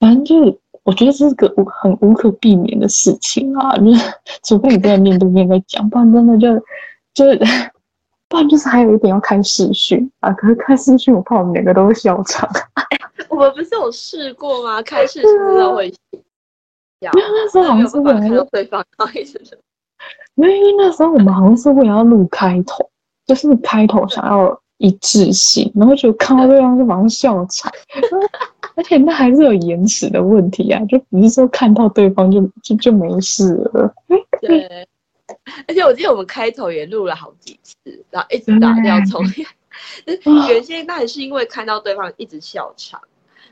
[0.00, 6.64] 反正就是我觉得这是个无很无可避免的事情啊，就是除非你在面对面在讲，不然真的就
[7.14, 7.38] 就是
[8.28, 12.48] 不然就是还有一点要看视讯啊，可是看视讯我怕我们两个都会笑场。
[13.28, 14.82] 我们不是有试过吗？
[14.82, 15.92] 开视讯真的会。
[17.00, 18.84] 因为那时候好像是为了要对方，
[20.34, 22.90] 因为那时候我们好像是为了要录开头，
[23.26, 27.70] 就是开头想要一致性，然后就看到对方就马上笑场，
[28.74, 33.94] 而且那还是有延迟的问题啊，就不是说看到对方就就就没事了。
[34.40, 34.86] 对，
[35.66, 39.46] 而且我记得我们开头也录了好几次，然后一直打掉重练。
[40.48, 43.00] 原先那也是因为看到对方一直笑场，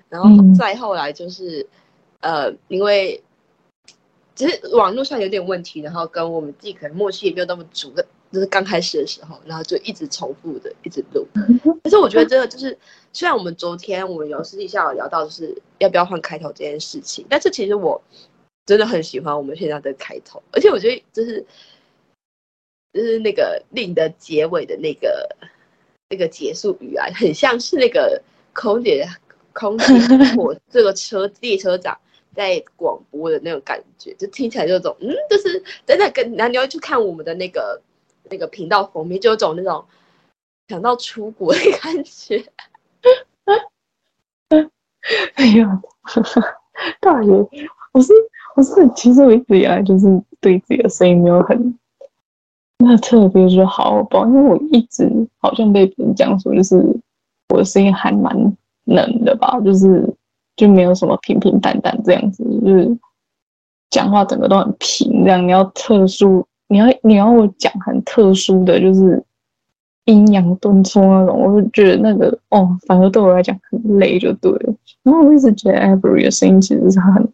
[0.09, 1.66] 然后再后来就是，
[2.20, 3.22] 嗯、呃，因为
[4.35, 11.27] 只是网络上有点问题，然后跟我们自己可能默契也没有那么足的，就是刚开始的时候，然后就一直重复的一直录。
[11.83, 12.77] 可是我觉得这个就是，
[13.12, 18.03] 虽然我们昨天我们有私底下有聊到，就是要不要换开头这件事情，但是其实我
[18.66, 21.44] 真的很喜欢我们现在的开头，而且我觉得就是
[22.92, 25.29] 就是那个令的结尾的那个。
[26.11, 29.09] 那个结束语啊，很像是那个空姐、
[29.55, 29.87] 空姐
[30.37, 31.99] 我这个车列车长
[32.35, 37.81] 在广播的那种感觉，就听起来就种嗯，就是真的跟，然后你要去看我们的那个
[38.31, 39.85] 那个频道封面，就有种那种
[40.68, 42.44] 想到出国的感觉。
[45.35, 45.83] 哎呀，
[47.01, 47.33] 大爷，
[47.92, 48.12] 我是
[48.57, 50.07] 我是，其实我一直以来就是
[50.40, 51.79] 对自己的声音没有很。
[52.79, 56.77] 那特别就好吧，因为我一直好像被别人讲说，就是
[57.51, 60.13] 我的声音还蛮冷的吧，就是
[60.57, 62.99] 就没有什么平平淡淡这样子，就是
[63.90, 65.47] 讲话整个都很平这样。
[65.47, 69.23] 你要特殊，你要你要我讲很特殊的就是
[70.05, 74.75] 阴阳顿挫那种，我就觉得那个哦，反而对我来讲很累就对了。
[75.03, 77.29] 然后我一直觉得 Avery 的声音其实是很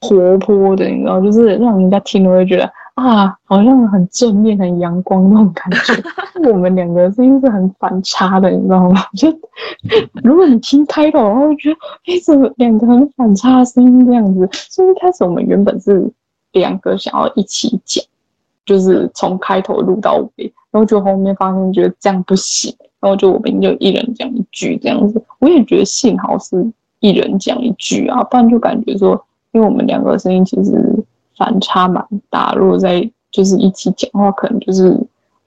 [0.00, 2.70] 活泼的，你知道，就是让人家听了会觉得。
[2.96, 6.02] 啊，好像很正面、很阳光那种感觉。
[6.50, 9.02] 我们两个声音是很反差的，你知道吗？
[9.14, 9.28] 就
[10.24, 14.48] 如果你听开头，然后觉得，哎，怎么两个很反差的声音这样子？
[14.70, 16.10] 所以一开始我们原本是
[16.52, 18.02] 两个想要一起讲，
[18.64, 25.22] 就是从开头录到尾，然后就后面发现觉得这样不行，然后就我们就一人讲一句这样子。
[25.40, 26.66] 我也觉得幸好是
[27.00, 31.04] 一人讲一句啊，不然就感觉说，因为我们两个声音其实。
[31.36, 34.98] 反差蛮大，如果在就是一起讲话，可能就是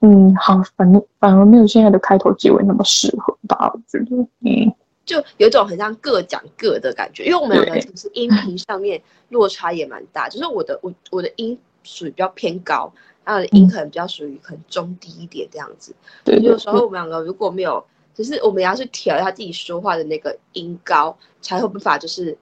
[0.02, 4.74] 嗯，好，反正反而没有现在的开头结尾那么适合吧，我觉得，嗯，
[5.06, 12.92] 就有一种很像各讲各的感觉，因为我们两个其实音频上面落差也蛮大，就是我的我我的音属于比较偏高，
[13.26, 22.38] 然后音可能比较属于很中低一点这样子，对，有时候我们两个如果没有，就是我们要去调一下自己说话的那个音高，才会有办法就是。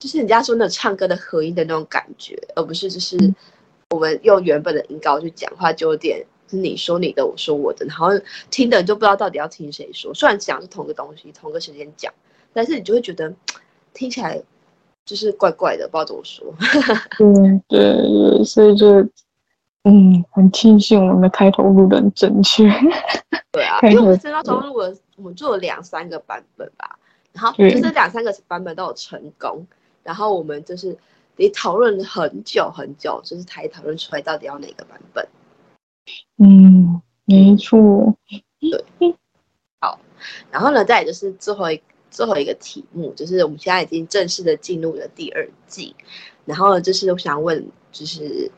[0.00, 3.16] 就是人家说那唱歌的合音的那种感觉，而不是就是
[3.90, 8.08] 我们用原本的音高去讲话，就有点是你说你的，我说我的，然后
[8.50, 10.12] 听的人就不知道到底要听谁说。
[10.14, 12.10] 虽然讲是同个东西，同个时间讲，
[12.54, 13.30] 但是你就会觉得
[13.92, 14.42] 听起来
[15.04, 16.54] 就是怪怪的，不知道怎么说。
[17.20, 19.06] 嗯，对对，所以就
[19.84, 22.64] 嗯，很庆幸我们的开头录的很正确。
[23.52, 26.98] 对啊， 因为我们真的从录了，我们做了两三个版本吧，
[27.34, 29.66] 然后就是两三个版本都有成功。
[30.02, 30.96] 然后我们就是
[31.36, 35.28] 得讨论很久很久，就是才讨论出来到底要哪个版本。
[36.38, 38.16] 嗯，没错。
[38.60, 38.84] 对，
[39.80, 39.98] 好。
[40.50, 45.94] 然后呢，再就是最后一最后一个题目，就是我们现在已经正式的进入了第二季。
[46.44, 48.50] 然后呢，就是我想问，就是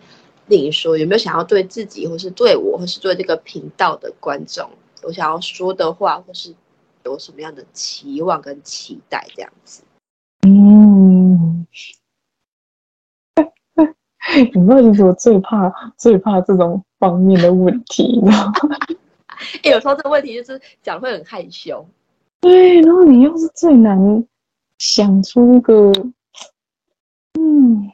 [0.47, 4.69] 令你说有没有想要对自己，或是对我，或是对这个频道的观众，
[5.03, 6.55] 我想要说的话，或是
[7.05, 9.83] 有什么样的期望跟期待这样子？
[10.47, 10.82] 嗯，
[14.35, 18.77] 你知道，其实我最怕、最怕这种方面的问题，你知道吗？
[19.63, 21.87] 欸、有时候这个问题就是讲会很害羞。
[22.41, 24.27] 对，然后你又是最难
[24.79, 25.93] 想出一个，
[27.39, 27.91] 嗯，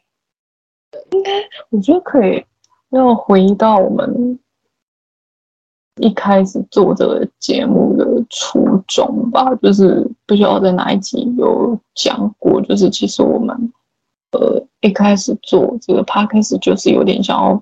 [1.13, 1.33] 应该
[1.71, 2.45] 我觉得可以
[2.91, 4.39] 要回到我们。
[6.01, 13.73] 一开始做这个节目的初衷吧，就是不知道在哪一集有讲过，就是其实我们
[14.31, 17.61] 呃一开始做这个 podcast 就是有点想要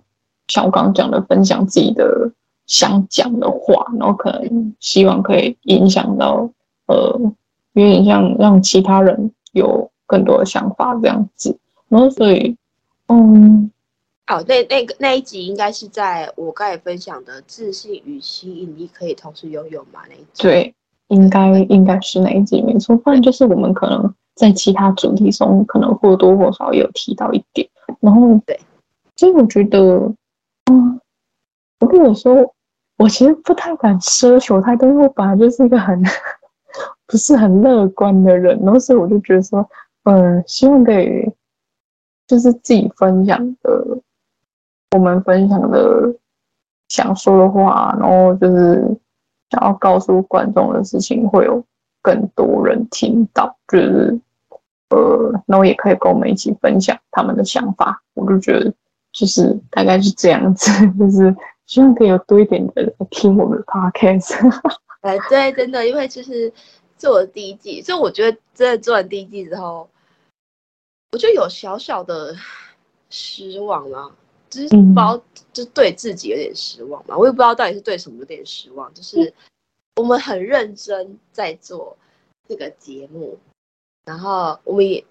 [0.49, 2.31] 像我刚刚讲的，分享自己的
[2.67, 6.51] 想讲的话，然后可能希望可以影响到
[6.87, 7.19] 呃
[7.73, 11.57] 有点像让其他人有更多的想法这样子，
[11.89, 12.57] 然后所以
[13.07, 13.71] 嗯。
[14.29, 20.01] 哦，那那个那一集应该是在我刚才分享的自信与吸引力可以同时拥有嘛？
[20.09, 20.75] 那一集对，
[21.09, 22.97] 应该应该是哪一集没错。
[22.97, 27.69] 不然就是我们可能在其他主题中可能或多或少有提到一点。
[28.01, 28.59] 然后对，
[29.17, 29.79] 所以我觉得，
[30.71, 31.01] 嗯，
[31.81, 32.55] 如果说
[32.99, 36.03] 我其实不太敢奢求太多，因为我本来就是一个很
[37.07, 39.69] 不是很乐观的人，然后所以我就觉得说，
[40.05, 41.31] 嗯，希望可以
[42.27, 43.99] 就是自己分享的。
[44.95, 46.15] 我们分享的
[46.89, 48.97] 想说的话，然后就是
[49.51, 51.65] 想要告诉观众的事情，会有
[52.03, 54.19] 更多人听到，就是
[54.91, 58.03] 呃，然后也可以跟我们一起分享他们的想法。
[58.15, 58.73] 我就觉得，
[59.13, 61.35] 就是大概是这样子， 就是
[61.67, 64.35] 希望可以有多一点的人听我们的 podcast。
[65.03, 66.53] 哎，对，真的，因为就是
[66.97, 69.89] 做了第一季，所以我觉得真的做完第一季之后，
[71.13, 72.35] 我就有小小的
[73.11, 74.11] 失望啦，
[74.57, 77.17] 就是不知道，就对自己有点失望嘛。
[77.17, 79.33] 我也不知道到底是对什么有点失望，就是
[79.97, 81.97] 我们很认真在做
[82.49, 83.39] 这个节目，
[84.05, 85.05] 然后我们也。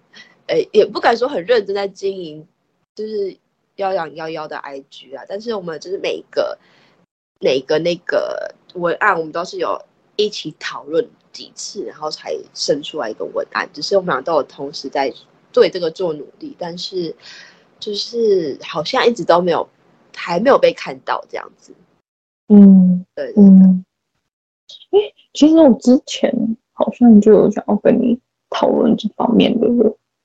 [0.48, 2.46] 呃，也不敢说很认真在经营，
[2.94, 3.36] 就是
[3.74, 6.56] 幺两幺幺的 IG 啊，但是我们就是每个
[7.40, 9.76] 每个那个文案，我们都是有
[10.14, 13.68] 一起讨论几次，然后才生出来一个文案。
[13.72, 15.12] 只是我们俩都有同时在
[15.50, 17.12] 对这个做努力，但是
[17.78, 19.68] 就是好像一直都没有，
[20.14, 21.74] 还没有被看到这样子。
[22.48, 23.84] 嗯，对，嗯，
[24.90, 24.98] 哎，
[25.32, 26.32] 其实我之前
[26.72, 28.18] 好像就有想要跟你
[28.50, 29.66] 讨论这方面的。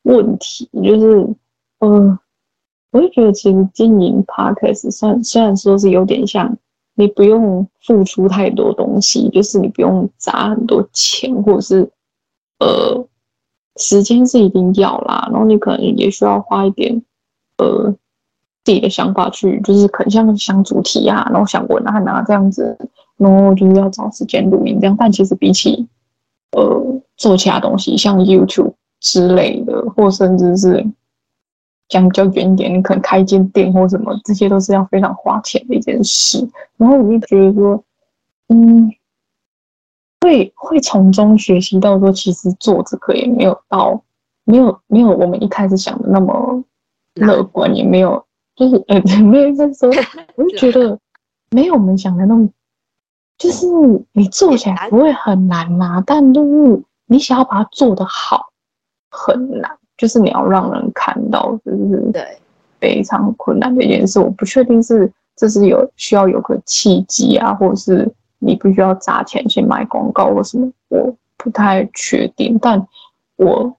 [0.04, 1.22] 问题就是，
[1.78, 2.20] 嗯、呃，
[2.90, 6.58] 我就觉得其实经营 podcast 算虽然说是有点像，
[6.96, 11.92] 你不用付出太多东西，就是你不用砸很多钱，或者是
[12.58, 13.08] 呃，
[13.76, 17.04] 时间是一定要啦，然后你可能也需要花一点
[17.62, 17.96] 呃
[18.66, 22.78] 自己的想法去，就是可能像想主题啊，然后想文案啊这样子，
[23.18, 25.88] 然后就是要找时间录音这样，但其实比起
[26.52, 28.74] 呃做其他东西，像 YouTube。
[29.04, 30.86] 之类的，或甚至是
[31.90, 36.48] 讲比较远一点，你可能开一间店或什么，这些都是要非常花钱的一件事。
[36.78, 37.84] 然后我就觉得说，
[38.50, 38.92] 嗯，
[40.20, 44.00] 会会从中学习到说，其实做这个也没有到，
[44.44, 46.64] 没有没有我们一开始想的那么
[47.16, 48.24] 乐观，也没有
[48.56, 49.90] 就是呃 没有在说，
[50.36, 50.98] 我就觉得
[51.50, 52.50] 没有我们想的那么，
[53.38, 53.66] 就是
[54.14, 58.48] 你做起来不会很难呐，但就是你想要把它做得好。
[59.14, 62.26] 很难，就是你要让人看到，就是对
[62.80, 64.20] 非常困难的一件事。
[64.22, 68.10] 我不确定是这是有需要有个契机啊，或者是
[68.40, 72.58] 你必须要砸钱去买广告或什么，我不太确定。
[72.62, 72.88] 但
[73.36, 73.76] 我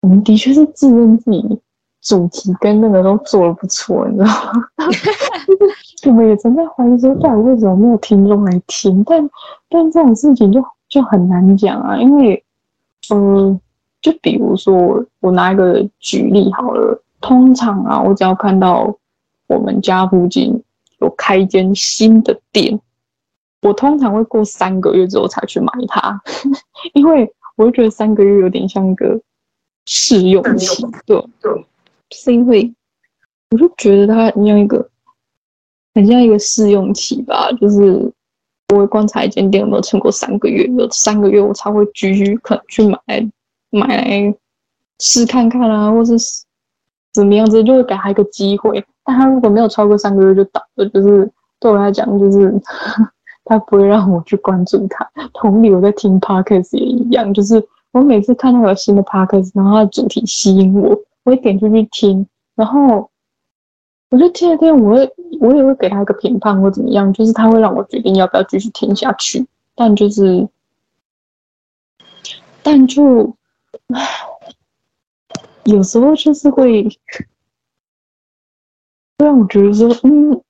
[0.00, 1.60] 我们的确是自认自己
[2.04, 4.64] 主题跟那个都做的不错，你知道吗？
[6.06, 9.02] 我们也曾在怀疑说，到底为什么没有听众来听？
[9.04, 9.28] 但
[9.68, 12.44] 但这种事情就就很难讲啊，因为
[13.12, 13.48] 嗯。
[13.48, 13.60] 呃
[14.04, 17.02] 就比如说，我拿一个举例好了。
[17.22, 18.94] 通常啊，我只要看到
[19.46, 20.62] 我们家附近
[21.00, 22.78] 有开一间新的店，
[23.62, 26.20] 我通常会过三个月之后才去买它，
[26.92, 29.18] 因为我会觉得三个月有点像一个
[29.86, 30.86] 试用期。
[31.06, 31.66] 对对，
[32.14, 32.72] 是因为
[33.50, 34.88] 我就觉得它很像一个
[35.94, 38.12] 很像一个试用期吧，就是
[38.72, 42.98] 我会观察一间店有没有撑过三个月，有三个月我才会继续可能去买。
[43.70, 44.32] 买来
[45.00, 46.16] 试看看啊，或是
[47.12, 48.84] 怎么样子，就会给他一个机会。
[49.02, 52.54] 但他如果没有超过三个月就倒了，就是对我来讲，就是
[53.44, 55.10] 他不会让我去关注他。
[55.32, 57.60] 同理，我在听 podcast 也一样，就是
[57.90, 63.10] 我每次看到有新的 podcast，然后它的主题吸引我，我会点进去听，然后
[64.10, 69.46] 我就听了听，我会我也会给他一个评判或怎么样，就是他会让我决定要不要继续听下去。
[69.74, 70.48] 但就是，
[72.62, 73.36] 但就。
[75.64, 76.86] 有时候就是会
[79.16, 80.42] 让我觉得说，嗯，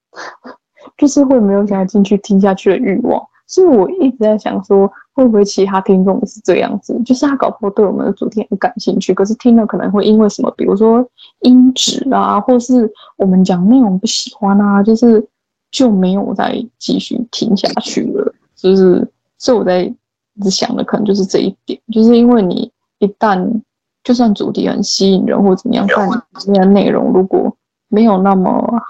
[0.97, 3.25] 就是会没有想要进去听下去的欲望。
[3.47, 7.01] 所以我一直在想说，会不会其他听众也是这样子？
[7.05, 11.09] 就是他搞不好对我们的主题很感兴趣，可是听了可能会因为什么，比如说
[11.41, 15.27] 音质啊，或是我们讲内容不喜欢啊，就是
[15.71, 18.35] 就没有再继续听下去了。
[18.55, 19.09] 就是，
[19.39, 22.71] 所以我在一直想的可能就是这一点，就是因为你。
[23.01, 23.61] 一旦
[24.03, 26.09] 就算主题很吸引人或怎么样，但
[26.39, 27.55] 今天内容如果
[27.89, 28.83] 没有那么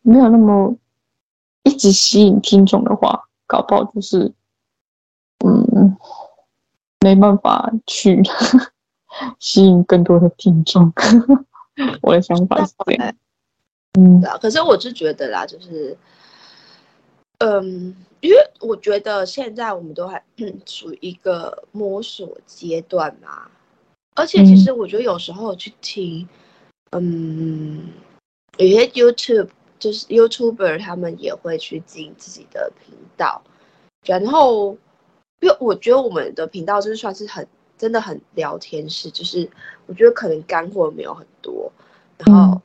[0.00, 0.74] 没有那么
[1.64, 4.32] 一直吸引听众的话，搞不好就是
[5.44, 5.96] 嗯
[7.00, 8.22] 没办法去
[9.38, 10.92] 吸引更多的听众。
[12.02, 13.14] 我的想法是这样，
[13.98, 15.96] 嗯，可是我是觉得啦，就是
[17.38, 17.94] 嗯。
[18.20, 20.20] 因为我觉得现在我们都还
[20.64, 23.48] 处于一个摸索阶段嘛，
[24.14, 26.26] 而且其实我觉得有时候去听，
[26.92, 27.92] 嗯，嗯，
[28.56, 33.40] 有些 YouTube 就是 YouTuber 他们也会去经营自己的频道，
[34.06, 34.76] 然后
[35.40, 37.46] 因为我觉得我们的频道就是算是很
[37.78, 39.48] 真的很聊天式，就是
[39.86, 41.70] 我觉得可能干货没有很多，
[42.18, 42.60] 然后。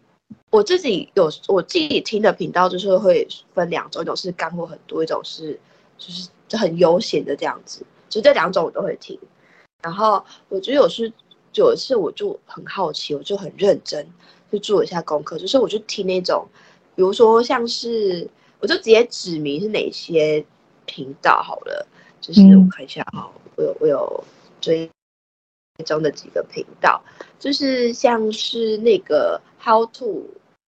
[0.49, 5.57] 我自己有我自己听的频道，就是会分两种，一种是干货很多，一种是
[5.97, 7.86] 就是很悠闲的这样子。
[8.09, 9.17] 其实这两种我都会听。
[9.82, 11.11] 然后我觉得有时
[11.53, 14.05] 有一次我就很好奇，我就很认真
[14.51, 16.45] 去做一下功课，就是我就听那种，
[16.95, 20.45] 比如说像是，我就直接指明是哪些
[20.86, 21.88] 频道好了，
[22.22, 24.24] 就是我看一下哈、嗯，我有我有
[24.61, 24.89] 追
[25.84, 27.03] 踪的几个频道，
[27.39, 30.30] 就是像是那个 How to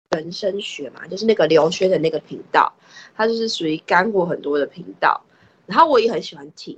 [0.09, 2.73] 人生学嘛，就是那个刘轩的那个频道，
[3.15, 5.21] 它就是属于干货很多的频道，
[5.67, 6.77] 然后我也很喜欢听，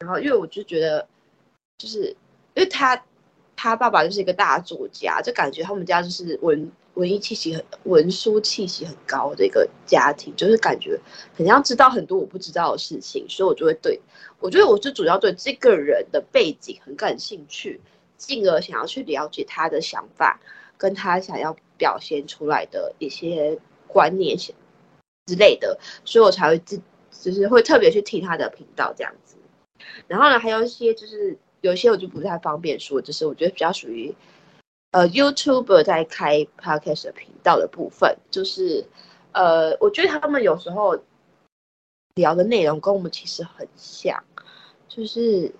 [0.00, 1.08] 然后因为我就觉得，
[1.78, 2.08] 就是
[2.54, 3.02] 因为他。
[3.58, 11.00] 他爸爸就是一个大作家，就感觉他们家就是文文艺气息很文书气息很高的一个家庭，就是感觉
[11.34, 13.98] 很像知道很多我不知道的事情，所以我就会对，
[14.40, 17.80] 我觉得我就主要对这个人的背景很感兴趣，
[18.16, 20.40] 进而想要去了解他的想法，
[20.76, 24.54] 跟他想要表现出来的一些观念之
[25.38, 26.80] 类的，所以我才会自
[27.10, 29.36] 就是会特别去听他的频道这样子，
[30.06, 31.38] 然后呢，还有一些就是。
[31.62, 34.14] 有些我就不太方便说，就是我觉得比较属于，
[34.92, 38.86] 呃，YouTuber 在开 Podcast 的频道的部分，就是，
[39.32, 40.98] 呃，我觉得他们有时候
[42.14, 44.24] 聊的内容跟我们其实很像，
[44.88, 45.52] 就是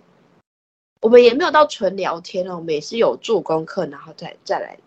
[1.02, 4.78] 我们也没有到纯聊天了，我们也是有做功课，然后再再来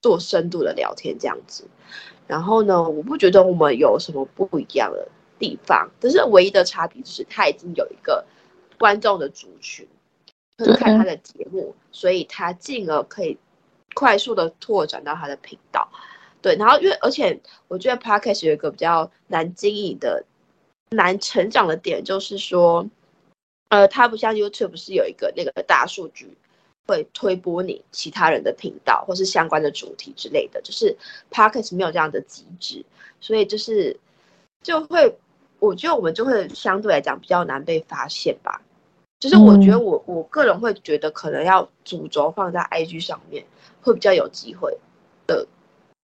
[0.00, 1.68] 做深度的聊天这样子。
[2.26, 5.06] 然后呢，我不觉得我们有什么不一样的
[5.38, 8.24] 地方，但是唯一的差别就是他已经有一个
[8.78, 9.86] 观众的族群。
[10.64, 13.36] 就看他的节目，所以他进而可以
[13.94, 15.88] 快速的拓展到他的频道，
[16.40, 16.56] 对。
[16.56, 17.38] 然后因为而且
[17.68, 20.24] 我觉得 Podcast 有一个比较难经营的、
[20.90, 22.88] 难成长的点，就是说，
[23.68, 26.36] 呃，它不像 YouTube 是有一个那个大数据
[26.86, 30.96] 会推播你其他人的频道或是相关的主题之类的，就是
[31.30, 32.84] Podcast 没有这样的机制，
[33.20, 33.98] 所以就是
[34.62, 35.14] 就会，
[35.58, 38.60] 我觉得我们就会相对来讲比较难被发现吧。
[39.22, 43.46] 就是我觉得我我个人会觉得可能要主轴放在 IG 上面
[43.80, 44.76] 会比较有机会
[45.28, 45.46] 的，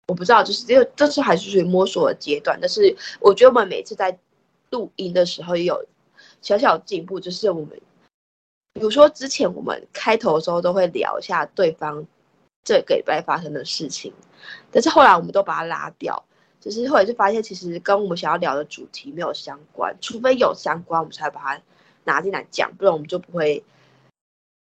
[0.10, 2.60] 我不知道，就是这这次还是属于摸索的阶段。
[2.62, 4.16] 但是我觉得我们每次在
[4.70, 5.84] 录音的时候也有
[6.44, 7.82] 小小进步，就是我们
[8.74, 12.06] 比如说之前我们开头的时候都会聊一下对方
[12.64, 14.14] 这个礼拜发生的事情，
[14.70, 16.24] 但是后来我们都把它拉掉，
[16.62, 21.60] 就是后来就发现其实跟我们想要聊的主题没有相关，除非有相关，我们才把它。
[22.10, 23.64] 拿进来讲，不然我们就不会，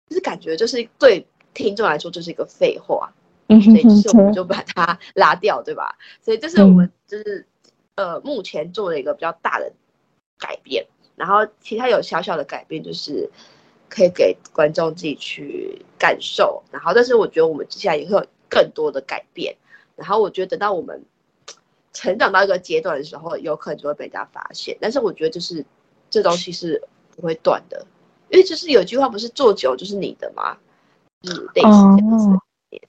[0.08, 1.26] 就是感觉就是对
[1.56, 3.12] 听众来说就是一个废话，
[3.48, 5.98] 所以就是我们就把它拉掉，对吧？
[6.22, 7.48] 所以这是我们就是
[7.96, 9.74] 呃目前做了一个比较大的
[10.38, 13.30] 改变，然后其他有小小的改变，就是
[13.90, 16.64] 可以给观众自己去感受。
[16.72, 19.56] 然后，但是我觉得我们接下来也会有更多的改变。
[19.96, 21.04] 然后，我觉得等到我们
[21.94, 24.78] 成长到一个阶段的时候，有可能就会被大家发现。
[24.80, 25.66] 但是，我觉得就是
[26.10, 26.82] 这东西是。
[27.16, 27.86] 不会断的，
[28.30, 30.58] 因为就是有句话不是做久就是你的吗？
[31.26, 32.30] 嗯，类似这样子。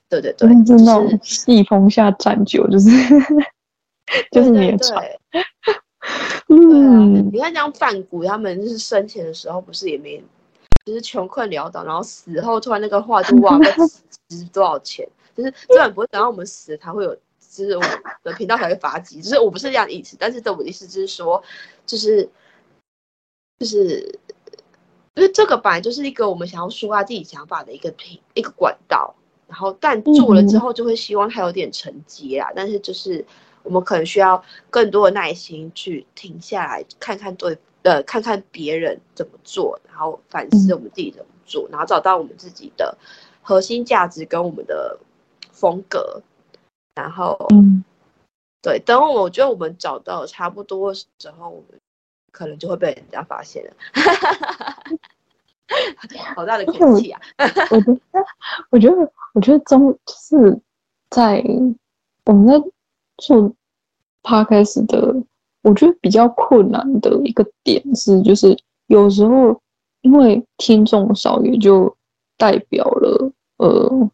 [0.09, 2.89] 对对对，就是那种逆风下站久，就是
[4.33, 5.05] 就是你的船。
[6.49, 10.23] 嗯，你看像范谷他们就是生前的时候不是也没，
[10.87, 13.59] 就是穷困潦倒，然后死后突然那个画就哇，
[14.29, 15.07] 值多少钱？
[15.37, 17.91] 就是虽然不会等到我们死才会有，就是我们
[18.23, 21.43] 的频道才会发迹，就是我不是这样的意思，但是我的意思就是说，
[21.87, 22.29] 就是。
[23.61, 24.19] 就是，
[25.15, 29.15] 因为这个本来就是一个我们想要抒发自己想法的一个平一个管道，
[29.47, 33.25] 然后但做了之后就会希望它有点承接啊、但是就是
[33.63, 42.99] 我们可能需要更多的耐心去停下来看看对呃看看别人怎么做，然后反思我们自己怎么做，然后找到我们自己的
[43.41, 44.99] 核心价值跟我们的
[45.53, 46.21] 风格，
[46.97, 47.39] 然后，
[48.61, 51.07] 对，等我我觉得我们找到差不多的时
[51.39, 51.81] 候，我们。
[52.35, 53.71] 可能就会被人家发现了，
[56.35, 57.21] 好大的口气啊！
[57.71, 58.01] 我觉得，
[58.71, 60.61] 我觉得，我觉得中就是
[61.11, 61.41] 在
[62.25, 62.61] 我们在
[63.19, 63.53] 做
[64.25, 65.15] podcast 的，
[65.63, 68.59] 我觉得比较困难的一个点是，就是
[68.89, 69.63] 有时候
[70.01, 71.97] 因为听众少，也就
[72.37, 74.11] 代表了呃，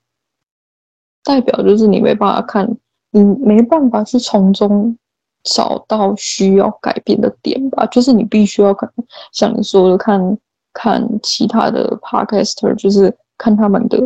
[1.24, 2.76] 代表就是你没办法看，
[3.12, 4.94] 你没办法去从中。
[5.42, 8.90] 找到需要改变的点吧，就是你必须要看，
[9.32, 10.38] 像你说的，看
[10.72, 13.98] 看其他的 podcaster，就是看他们的，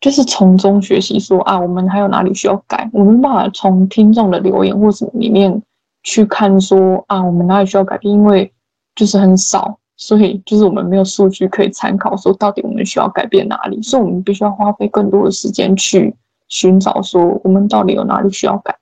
[0.00, 2.90] 就是从中学习说啊，我们还有哪里需要改？
[2.92, 5.62] 我们没办法从听众的留言或什么里面
[6.02, 8.52] 去看说啊，我们哪里需要改变，因为
[8.94, 16.14] 就是很少，所以就是我们没有数据可以参考，说到底我们需要改变哪里，所以我们必须要花费更多的时间去
[16.48, 18.76] 寻找说我们到底有哪里需要改。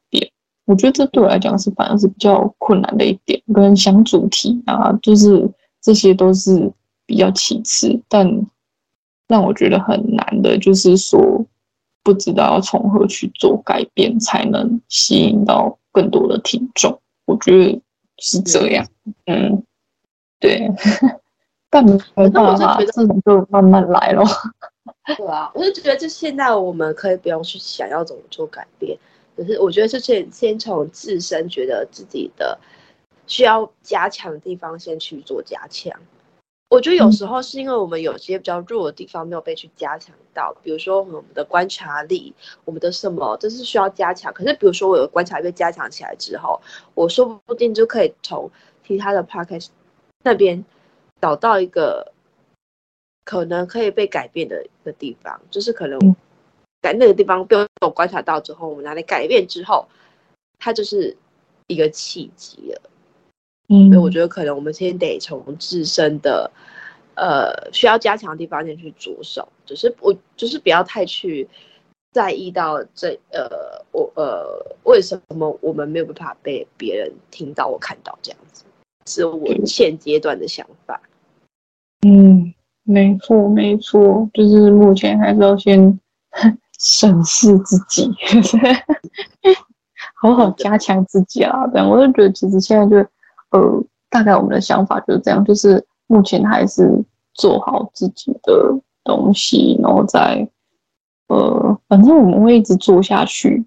[0.67, 5.51] 我觉得这对我来讲是反而是比较困难的一点，跟想主题啊，就是
[5.81, 6.71] 这些都是
[7.07, 8.29] 比较其次，但
[9.29, 11.45] 让我觉得很难的就是说，
[12.03, 17.01] 不知道要从何去做改变，才能吸引到更多的听众。
[17.25, 17.81] 我觉得
[18.19, 18.87] 是这样，
[19.25, 19.63] 嗯，
[20.39, 20.71] 对。
[21.69, 21.99] 但没
[22.31, 24.25] 办法，这种就慢慢来咯。
[25.17, 28.97] 对啊，我就觉得，就现在我们可以不用去想要怎么做改变，
[29.37, 32.59] 可是我觉得是先先从自身觉得自己的
[33.27, 35.93] 需要加强的地方先去做加强。
[36.69, 42.35] 我觉得有时候是因为我们有些比较弱的地方没有被去加强到，比如说我们的观察力，
[42.65, 44.33] 我们的什么，这是需要加强。
[44.33, 46.61] 可是比如说我有观察力被加强起来之后，
[46.95, 48.51] 我说不定就可以从
[48.85, 49.69] 其他的 podcast
[50.25, 50.65] 那边
[51.21, 52.13] 找到一个
[53.25, 56.17] 可能可以被改变的一个地方，就是可能
[56.87, 59.85] 在那个地方被我观察到之后，我们拿来改变之后，
[60.61, 61.17] 它就是
[61.67, 62.81] 一个契机了。
[63.69, 66.49] 嗯，所以我觉得可能我们先得从自身的，
[67.17, 71.49] 呃，需要加强的地方先去着手，只是我就是不要太去
[72.13, 78.65] 在意到这呃，我呃，为什么我们没有办法被别人听到我看到这样子，
[79.07, 81.01] 是我现阶段的想法。
[82.07, 85.99] 嗯，没错没错，就是目前还是要先
[86.79, 88.11] 审视自己，
[90.21, 91.67] 好好加强自己啊。
[91.69, 93.09] 这样我就觉得其实现在就。
[93.51, 93.61] 呃，
[94.11, 96.93] 大概我们的想法就是这样，就是目前还是
[97.35, 98.75] 做好自己的
[99.05, 100.47] 东西，然后再
[101.29, 103.65] 呃，反正我们会一直做下去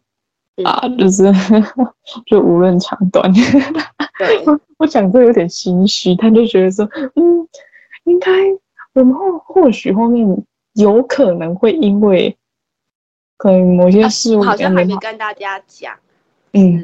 [0.66, 1.32] 啊，就是
[2.28, 3.32] 就无论长短。
[3.34, 4.45] 对，
[4.78, 6.86] 我讲这有点心虚，他就觉得说，
[7.16, 7.47] 嗯，
[8.03, 8.30] 应该
[8.95, 10.28] 我们后或许后面
[10.74, 12.38] 有可能会因为
[13.40, 15.98] 可能某些事物、啊，好像还没跟大家讲，
[16.52, 16.84] 嗯，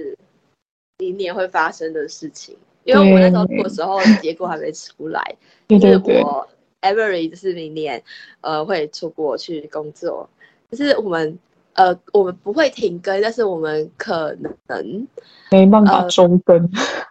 [1.00, 2.56] 明年会发生的事情。
[2.86, 5.36] 因为我那时候做的时候，结果还没出来。
[5.68, 6.24] 对对对。
[6.24, 6.48] 我
[6.82, 8.02] Avery 是明年，
[8.40, 10.30] 呃，会出国去工作。
[10.72, 11.38] 就是我们，
[11.74, 14.34] 呃，我们不会停更，但是我们可
[14.68, 15.08] 能
[15.52, 16.58] 没办法中更。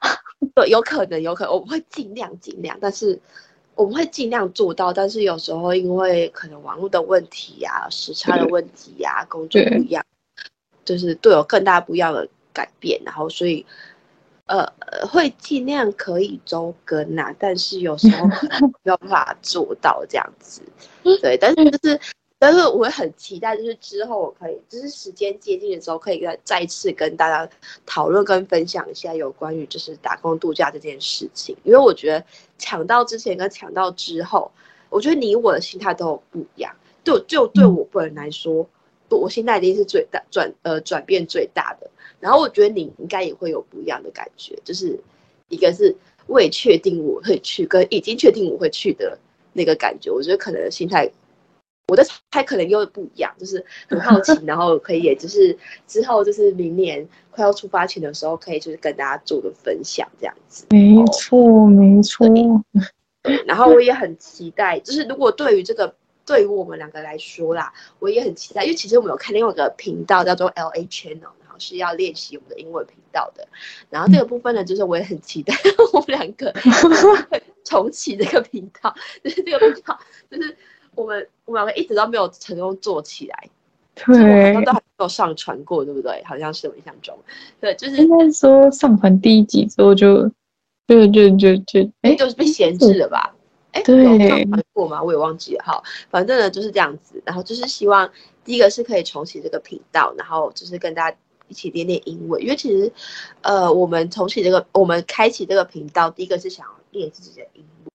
[0.00, 3.20] 呃、对，有可能，有可能，我们会尽量尽量，但是
[3.74, 4.92] 我们会尽量做到。
[4.92, 10.04] 但是有时候因为可能网络的问题呀、啊、时差的问题呀、啊、工作不一样，
[10.84, 13.64] 就是都有更大不一样的改变，然后所以。
[14.46, 14.62] 呃，
[15.10, 20.60] 会尽量可以周更呐，但是有时候没有办法做到这样子。
[21.22, 21.98] 对，但是就是，
[22.44, 27.50] 但是我会很期待，就是之后我可以，就是时间接近的时候，可以再再次跟大家
[27.86, 31.56] 讨论跟分享一下有关于就是打工度假这件事情。
[31.64, 32.22] 因为我觉得
[32.58, 34.50] 抢到之前跟抢到之后，
[34.90, 36.70] 我觉得你我的心态都不一样。
[37.02, 38.68] 就就对我本人来说，
[39.08, 41.90] 我现在一定是最大转呃转变最大的。
[42.20, 45.00] 然后我觉得你应该也会有不一样的感觉，就是
[45.48, 49.18] 一个是未确定我会去，跟已经确定我会去的
[49.54, 50.10] 那个感觉。
[50.10, 51.10] 我觉得可能心态，
[51.88, 55.56] 我的猜可能又不一样，就是很好奇， 然后可以也就是
[55.86, 60.66] 之后就是明年快要出发前的时候，可以就是跟大家做个分享这样子。
[60.70, 62.26] 没错，没错。
[63.46, 65.94] 然后我也很期待，就是如果对于这个
[66.26, 71.34] 对于我们两个来说啦，我也很期待，因为其实我们有看另外一个频道叫做 LA Channel 然后。
[71.56, 73.46] 是要练习我们的英文频道的，
[73.88, 75.54] 然后这个部分呢，就是我也很期待
[75.92, 76.52] 我们两个
[77.62, 79.96] 重启这个频道，就是这个频道，
[80.28, 80.56] 就是
[80.94, 83.50] 我们我们两个一直都没有成功做起来，
[83.94, 84.14] 对，
[84.46, 86.22] 好像都还没有上传过，对不对？
[86.24, 87.18] 好像是我印象中，
[87.60, 90.28] 对，就是应该说上传第一集之后就
[90.86, 93.34] 就就就就哎，就是被闲置了吧？
[93.72, 95.02] 哎，对，有上传过吗？
[95.02, 95.64] 我也忘记了。
[95.64, 98.10] 哈，反正呢就是这样子，然后就是希望
[98.44, 101.16] 第一个是可以重启这个频道，然后就是跟大家。
[101.46, 102.90] 一起练练英文，因为其实，
[103.42, 107.90] 呃，我们重启这个，我们开启这个频道，第一个是想要练自己的英文，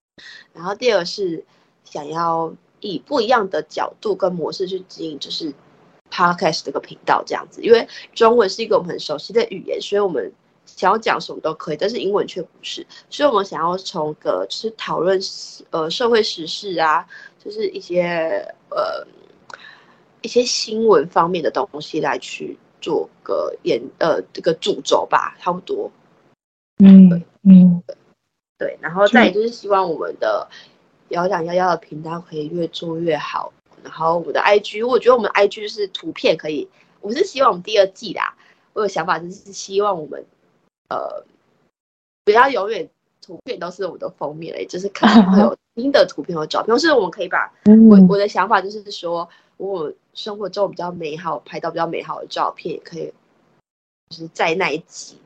[0.54, 1.44] 然后第二个是
[1.84, 5.54] 想要以不一样的角度跟模式去经营，就是
[6.12, 7.62] podcast 这个频道这样子。
[7.62, 10.32] 因为中文是一个我们很熟悉的语言，所以我们
[10.66, 15.20] 想要讲什么都可以，但是英文却不是，所以我们想要从个就是讨论
[15.72, 17.08] 呃社会时事啊，
[17.44, 19.06] 就是一些呃
[20.22, 22.58] 一些新闻方面的东西来去。
[22.82, 25.92] 做个演呃这个主轴吧，差不多。
[26.78, 27.84] 嗯，对，嗯，
[28.58, 30.48] 对，然后再就是希望我们的
[31.10, 33.52] 摇两幺幺的频道可以越做越好。
[33.84, 36.68] 然后我的 IG，我觉得我们 IG 是图片可以，
[37.02, 38.36] 我是希望我们第二季啦，
[38.74, 40.26] 我有想法就是希望我们
[40.90, 41.24] 呃
[42.26, 42.90] 不要永远
[43.22, 47.52] 图片都是我们的封面，就是可能会有新的图片和照片，就是我们可以把
[47.90, 49.30] 我我的想法就是说。
[49.60, 53.14] 我生活中比较美好，拍到比较美好的照片，也可以
[54.08, 55.18] 就是在那一集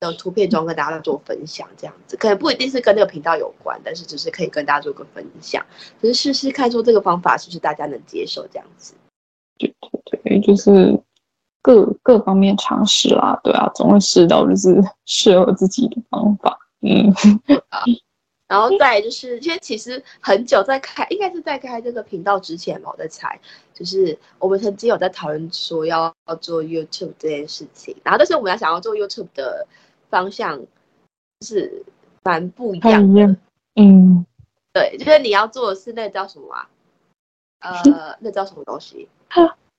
[0.00, 5.64] 的图片中跟大家做分享，这样子可能不一定是跟那个频道有关，但是只是可以跟大家做个分享，
[6.00, 8.94] 只是试试看说这个方法是不是大家能接受这样子。
[9.58, 9.74] 对
[10.10, 11.00] 对对，就是
[11.62, 16.58] 各各方面尝试啦，对啊，总会试到就是适合自己的方法。
[16.82, 17.10] 嗯，
[17.70, 17.80] 啊，
[18.46, 23.40] 然后再就是，因为其实很久在开，应该是在开这个频道之前嘛，我在猜，
[23.72, 29.66] 就是我们曾经有在讨论说要要做 YouTube 这件事情，然后但是我们要想要做 YouTube 的
[30.10, 30.64] 方向
[31.40, 31.84] 是
[32.22, 33.36] 蛮不一样的，
[33.74, 34.24] 嗯，
[34.72, 36.68] 对，就是你要做的是那叫什么啊？
[37.60, 39.08] 呃，那叫什么东西？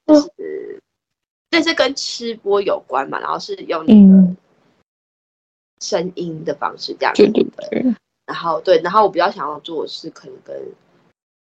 [0.06, 0.82] 就是
[1.50, 4.36] 这是跟吃播有关嘛，然后是用那个
[5.80, 7.32] 声音的方式这样子的。
[7.32, 7.96] 对对对。
[8.26, 10.62] 然后对，然后我比较想要做的是可能跟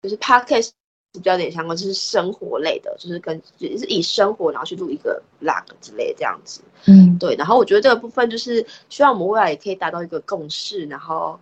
[0.02, 0.72] 就是 podcast
[1.18, 6.60] 比较点相关，就是生活类的，就是跟就是以生活然后去录一个 vlog 之类的这样子。
[6.86, 7.34] 嗯，对。
[7.36, 11.38] 然后我觉得这个部分就是希望我们未来也可以达到一个共识，然后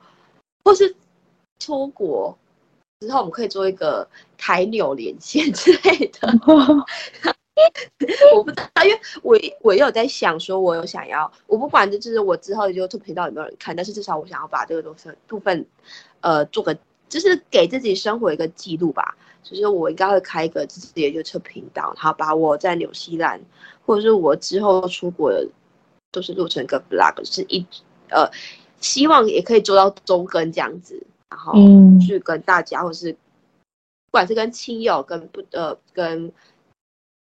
[0.64, 0.94] 或是
[1.58, 2.36] 出国。
[3.00, 4.08] 之后我们可以做一个
[4.38, 6.28] 台纽连线 之类的，
[8.34, 15.66] 我不知道，因为我我也有在想，说我有想要，我不管就是我之后 YouTube 频道有没有人看，但是至少我想要把这个东西部分，
[16.20, 16.74] 呃，做个
[17.10, 19.14] 就是给自己生活一个记录吧。
[19.44, 23.40] 就是我应该会开一个自己的 YouTube 频道，然后把我在纽西兰
[23.86, 25.46] 或者是我之后出国的
[26.10, 27.64] 都是录成一个 Vlog，就是一
[28.08, 28.28] 呃，
[28.80, 31.00] 希望也可以做到周更这样子。
[31.30, 31.52] 然后
[32.00, 36.30] 去跟大家，或是不管是跟亲友、跟不呃跟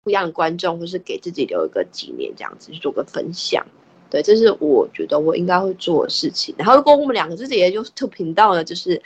[0.04, 3.66] 不一样的观众，或是给自己留一个纪念，这样子去做个分享。
[4.10, 6.54] 对，这是我觉得我应该会做的事情。
[6.58, 9.02] 然后，如果我们两个自己也有 YouTube 频道呢，就是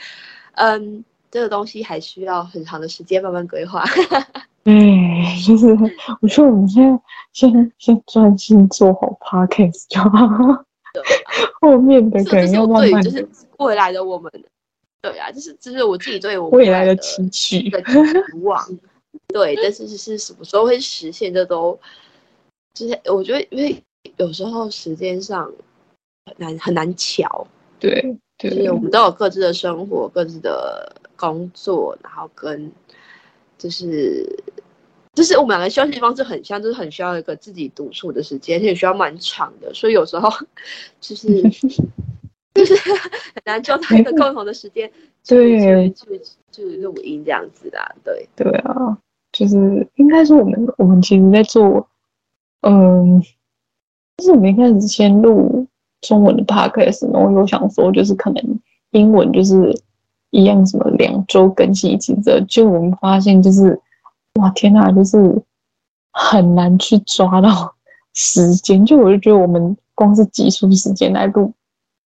[0.54, 1.06] 嗯，
[1.36, 3.84] 这个东西还需要很长的时间慢慢规划。
[4.64, 4.74] 嗯，
[5.46, 5.68] 就 是
[6.22, 6.98] 我说我们现在
[7.34, 10.64] 先先专心做好 Podcast 就好，
[11.60, 13.04] 后面的可能要慢慢。
[13.04, 13.28] 就是
[13.58, 14.32] 未来的我们。
[15.02, 17.94] 对啊，就是就是我自己对我未来的期许的 期
[18.44, 18.66] 望，
[19.28, 21.78] 对，但是是什么时候会实现，这都
[22.74, 23.84] 就是我觉得，因为
[24.16, 25.52] 有时候时间上
[26.26, 27.46] 很难很难乔，
[27.78, 32.72] 对，对，就是我们都有各自的生活、各自的工作，然后跟
[33.58, 34.44] 就是
[35.14, 40.30] 就是我们两个休息方式很像，就是很需要一个自己独处的时间，而且需要蛮长的，所以有时候
[41.02, 41.44] 就是。
[42.56, 44.90] 就是很难抓到一个共同的时间，
[45.28, 46.22] 对，去
[46.54, 48.98] 去录音这样子的，对，对啊，
[49.34, 51.86] 就是应该说我们我们其实在做，
[52.62, 53.22] 嗯，
[54.16, 55.68] 就是我们一开始先录
[56.00, 58.60] 中文的 podcast，然后又想说就是可能
[58.92, 59.78] 英文就是
[60.36, 63.80] 一样什么两周更新一次的，就我们发现就是
[64.36, 65.42] 哇天呐，就是
[66.12, 67.74] 很难去抓到
[68.14, 71.54] 时间，就我就觉得我们光是挤出时间来录。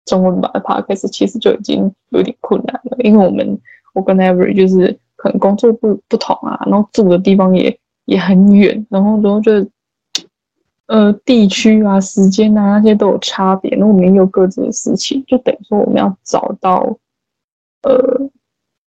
[0.05, 3.59] 中文版的 podcast 其实就已经有点困难了，因为我们
[3.93, 9.51] 我跟 Avery 就是可能工作不不同啊，然后住的地方也也很远，然后然后就
[10.88, 16.97] 呃地区啊、时间啊那些都有差别，那我们也有各自的事情，就等于说我们要找到
[17.84, 18.30] 呃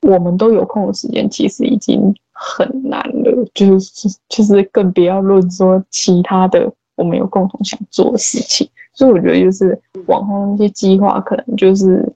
[0.02, 8.68] 我们都有空的时间，其实已经很难了，就是就是更不要论说其他的我们有共同想做的事情。
[8.94, 12.12] 所以我觉得，就是往后那些计划，可能就是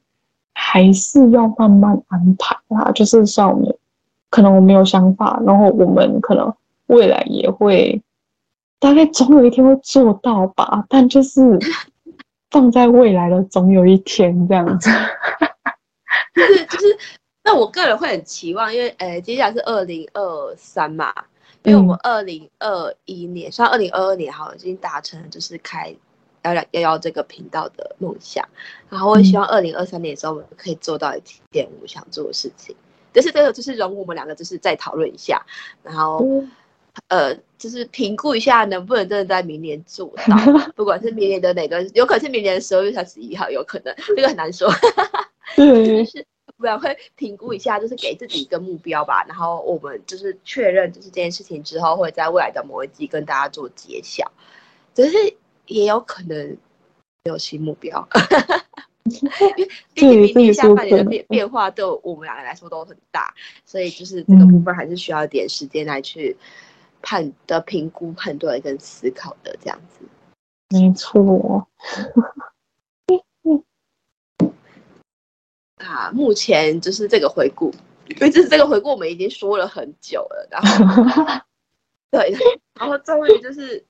[0.54, 2.92] 还是要慢慢安排啦。
[2.92, 3.76] 就是像我们，
[4.30, 6.54] 可能我们有想法，然后我们可能
[6.88, 8.02] 未来也会，
[8.80, 10.84] 大概总有一天会做到吧。
[10.90, 11.58] 但就是
[12.50, 14.90] 放在未来的总有一天这样子。
[16.36, 16.98] 就是就是，
[17.44, 21.14] 那我个人会很期望，因为呃，接下来是二零二三嘛，
[21.64, 25.96] 因为我们二零二一年，算二零二二年好像已经达成，就是开。
[26.44, 28.48] 要要要要这个频道的梦想，
[28.88, 32.76] 然后我也希望二零二三年的时候我们可以做到一点我们想做的事情。
[33.12, 35.44] 但是这个就是容我们两个就是再讨论一下，
[35.82, 36.52] 然后、嗯、
[37.08, 40.38] 呃就是评估一下能不能真的在明年做到，
[40.78, 44.70] 不管是明年的哪个，有可能是明年的十二月三十一号，有可能这个很难说。
[45.56, 46.26] 对，就是
[46.58, 49.24] 不然会评估一下，就是给自己一个目标吧。
[49.28, 54.32] 然后我们就是确认就是这件事情之后，会在未来的某一季跟大家做揭晓。
[54.94, 55.18] 只是。
[55.68, 56.56] 也有可能
[57.24, 58.08] 有新目标，
[59.02, 59.20] 因
[59.58, 63.34] 为毕竟明年下半年的变变化对我们两个来说都很大，
[63.66, 66.38] 所以就是这个部分还是需要一点时间来去
[67.02, 70.06] 判的评估、判断跟思考的这样子。
[70.70, 71.68] 没错。
[75.86, 77.74] 啊，目前就是这个回顾，
[78.08, 81.24] 因为这是这个回顾，我们已经说了很久了，然后
[82.12, 82.34] 对，
[82.80, 83.84] 然后终于就是。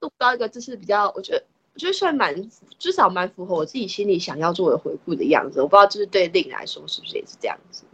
[0.00, 5.62] 录到一个就是比较，我觉得我觉得算蛮至少蛮符合我自己心里想要做的回顾的样子。
[5.62, 7.84] 我不知道就是对 Lin 来说是不是也是这样子？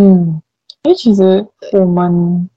[0.00, 0.42] 嗯，
[0.84, 2.48] 因为其实我们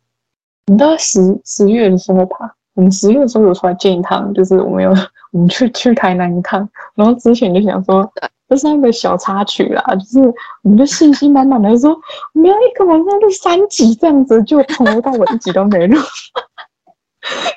[0.68, 4.90] 我们大概十十月的时候吧，我们十月的时候有出来见一趟，就是我们有
[5.32, 8.10] 我们去去台南一趟，然后之前就想说，
[8.50, 10.34] 这是那个小插曲啦，就是
[10.64, 11.92] 我们就信心满满的说，
[12.34, 15.98] 我们要一个晚上录三集这样子，就从头到尾一集都没录，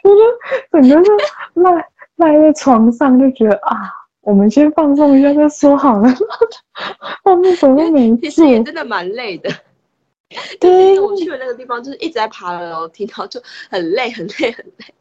[0.03, 0.16] 我就
[0.72, 1.12] 整个就
[1.62, 3.97] 赖赖在床上，就觉得啊。
[4.22, 6.07] 我们先放松一下再说好了。
[7.24, 9.51] 后面什么都没做，其实也真的蛮累的。
[10.61, 14.95] 对，我去的那个地方就是一直在爬楼梯，然后就很累，很累，很累。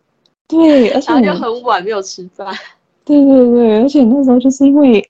[0.47, 2.55] 对，而且就很晚没有吃饭。
[3.03, 5.05] 对对对，而且那时候就是因为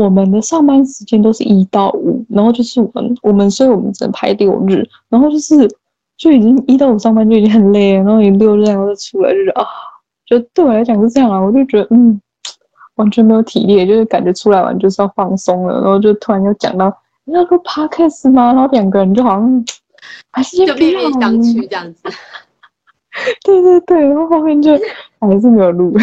[0.00, 5.68] 我们的上班时间都是一到五，然后就是我们我们所以我们只能排六日，然后就是
[6.16, 9.64] 就已经一到五上班就已经很累了，然后你六日然后就出来就是啊，
[10.26, 12.20] 就对我来讲是这样啊，我就觉得嗯。
[12.96, 18.52] 完全没有体力，就是感觉出来玩就是要放松了，然后就突然又讲到你要录 podcast 吗？
[18.52, 19.64] 然后两个人就好像
[20.30, 22.02] 还是就面面相觑这样子。
[23.42, 24.72] 对对对，然后后面就
[25.20, 25.96] 还是没有录。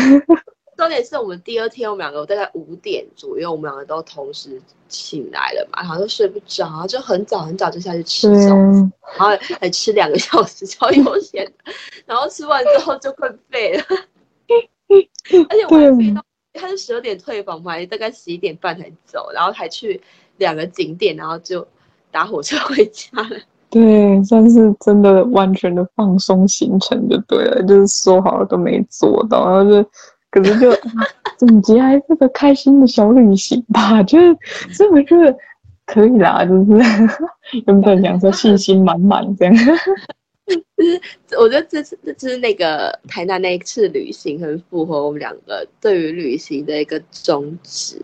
[0.79, 11.45] 重点是我们第二天，我们两个大概五点左右，我们两个都同时醒来了嘛，然后就睡不着，然后就很早很早就下去吃早餐，然后还吃两个小时超悠闲，
[12.05, 13.83] 然后吃完之后就困废了，
[15.49, 16.23] 而且我还飞到。
[16.53, 20.01] 他是十二点退房，嘛大概十一点半才走，然后还去
[20.37, 21.67] 两个景点，然后就
[22.09, 23.37] 搭火车回家了。
[23.69, 29.89] 对，算是真的完全的放松行程就对了，就是说好了都没做到，然后就
[30.31, 30.71] 可是就
[31.37, 34.37] 总结还是个开心的小旅行吧，就是
[34.71, 35.35] 所以我觉得
[35.85, 36.71] 可以啦，就是
[37.65, 39.55] 原本想说信心满满这样。
[40.49, 40.99] 就是
[41.37, 48.01] 我觉得这次这次那个台南那一次旅行很符合我们两个对于旅行的一个宗旨，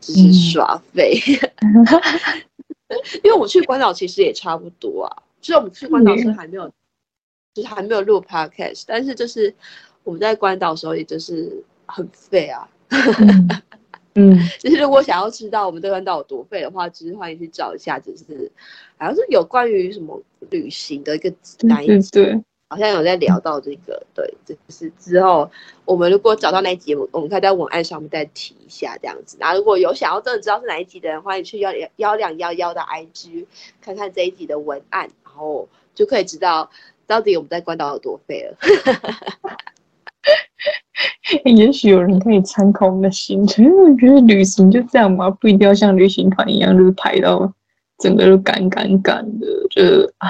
[0.00, 1.20] 就是耍废。
[1.60, 1.84] 嗯、
[3.22, 6.66] 因为我去关岛其实也差不多啊，就是我们去关岛是还没有，
[7.52, 9.54] 就是还没有录 podcast，但是就是
[10.04, 12.68] 我们在关岛的时候也就是很废啊。
[12.94, 13.48] 嗯
[14.14, 18.52] 嗯，就是如果想要知道我们对关岛有多废的话，其实欢迎去找一下，就是
[18.98, 21.32] 好像是有关于什么旅行的一个
[21.62, 22.20] 哪一集，
[22.68, 25.50] 好像有在聊到这个，对，就是之后
[25.86, 29.38] 我们如果找到那一集，我们可以在文案上面再提一下这样子。
[29.40, 33.46] 那如果有想要真的知道是哪一集的人，欢迎去幺两幺两幺幺的 IG
[33.80, 36.70] 看看这一集的文案，然后就可以知道
[37.06, 38.58] 到底我们在关岛有多废了。
[41.44, 47.52] 也许有人可以参考我们的行程， 因为我觉得旅行就这样嘛，不一定要像旅行团一样，就是排到
[47.98, 50.28] 整个都赶赶赶的，就是啊，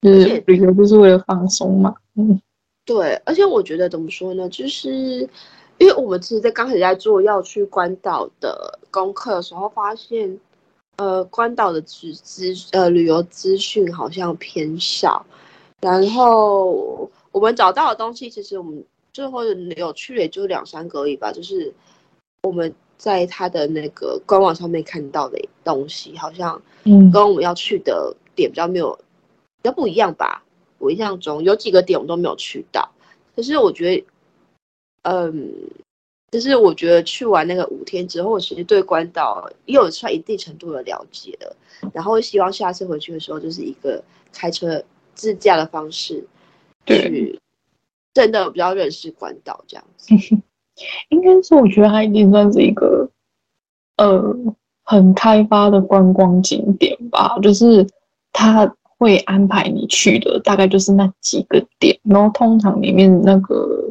[0.00, 1.94] 就是旅游就是为了放松嘛。
[2.16, 2.40] 嗯，
[2.86, 5.28] 对，而且我觉得怎么说呢，就是
[5.78, 10.38] 因为我们其实，在刚开始在做要去关岛的功课的时候，发现
[10.96, 15.26] 呃，关岛的资资呃旅游资讯好像偏少，
[15.82, 17.10] 然后。
[17.34, 21.32] 我们找到的东西，其实我们最后有去也就两三个而已吧。
[21.32, 21.74] 就是
[22.44, 28.96] 我们在他的那个官网上面看到的东西，好像嗯跟我们要去的点比较没有
[29.60, 30.44] 比较不一样吧。
[30.78, 32.88] 我印象中有几个点我都没有去到，
[33.34, 34.06] 可是我觉得，
[35.02, 35.52] 嗯，
[36.30, 41.56] 就是我觉得去完那个五天之后，我其实对关岛也有算一定程度的了解了。
[41.92, 44.00] 然后希望下次回去的时候，就是一个
[44.32, 44.80] 开车
[45.16, 46.24] 自驾的方式。
[46.84, 47.40] 对，
[48.12, 50.14] 真的比较认识关岛这样子，
[51.10, 53.08] 应该是我觉得它一定算是一个
[53.96, 54.36] 呃
[54.82, 57.86] 很开发的观光景点吧，就是
[58.32, 63.90] 他会安排你去的大概就是那几个点，然后通常里面那个，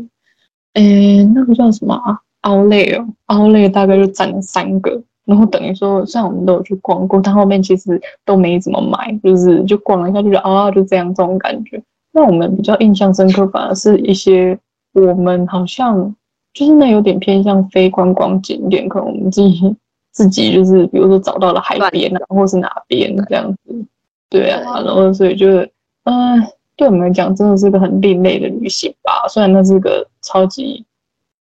[0.73, 11.81] 诶那个叫什么啊？Outlet 哦，Outlet 大概就占了三个，然后等于说虽然我们都有去逛过，但后面其实都没怎么买，就是就逛了一下就觉得啊就这样这种感觉。
[12.13, 14.57] 那我们比较印象深刻，反而是一些
[14.93, 16.15] 我们好像
[16.53, 19.75] 就是那有点偏向非观光景点，可能我们自己
[20.11, 23.85] 自己就是比如说找到了海边啊，或是哪边这样子，
[24.29, 25.71] 对啊，然后所以就是，
[26.03, 29.27] 嗯、呃，对我们来讲真的是个很另类的旅行吧。
[29.27, 30.85] 虽然那是个超级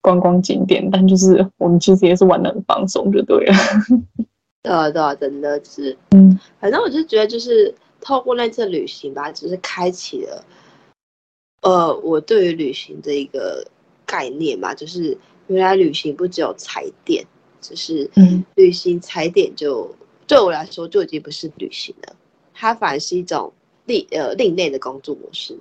[0.00, 3.54] 观光景点，但就是我们其实也是玩得很放松，就对了。
[4.62, 10.44] 对啊，对啊，真的是，嗯，反正我就觉得就是透过那次旅行吧，只是开启了。
[11.62, 13.66] 呃，我对于旅行的一个
[14.06, 15.16] 概念嘛，就是
[15.48, 17.24] 原来旅行不只有踩点，
[17.60, 22.16] 就是嗯旅行踩点就、嗯、对我来说就已经不是旅行了，
[22.54, 23.52] 它反而是一种
[23.84, 25.58] 另呃另类的工作模式。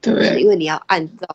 [0.00, 1.26] 对，因为你要按照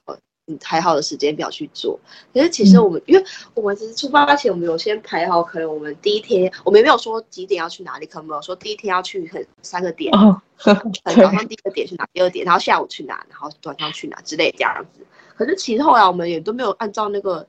[0.48, 2.00] 嗯排好的时间表去做。
[2.34, 10.42] 可是其实我们，嗯、因为我们其实出发前，我们有先排好，可能我们第一天我们也没有说几点要去哪里，可能没有说第一天要去很三个点，哦、
[11.06, 15.06] 早上第一个点去哪，第二点，然后下午去哪，然后晚上去哪之类这样子。
[15.36, 17.48] 可是其实后来我们也都没有按照那个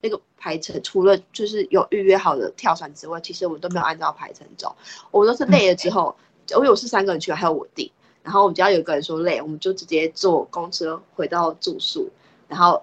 [0.00, 4.74] 那个排程，除了就是有预约好的跳伞之外，其实我们都没有按照排程走。
[5.10, 6.14] 我们都是累了之后，
[6.50, 7.90] 因为我是三个人去，还有我弟。
[8.22, 12.08] 然后我们只要有一个人说累，我们就直接坐公车回到住宿。
[12.48, 12.82] 然后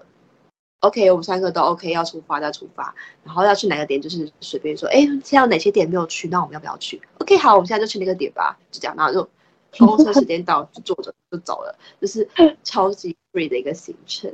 [0.82, 2.94] ，OK，我们三个都 OK，要出发再出发。
[3.24, 6.28] 然后要去哪个点，就是随便说，哎，现在有哪些点没有去？
[6.28, 8.58] 那我们要不要去？OK，好，我们现在就去那个点吧。
[8.72, 9.30] 就这样，然后就
[9.78, 12.28] 公车时间到就坐着就走了，就是
[12.64, 14.32] 超级 free 的一个行程。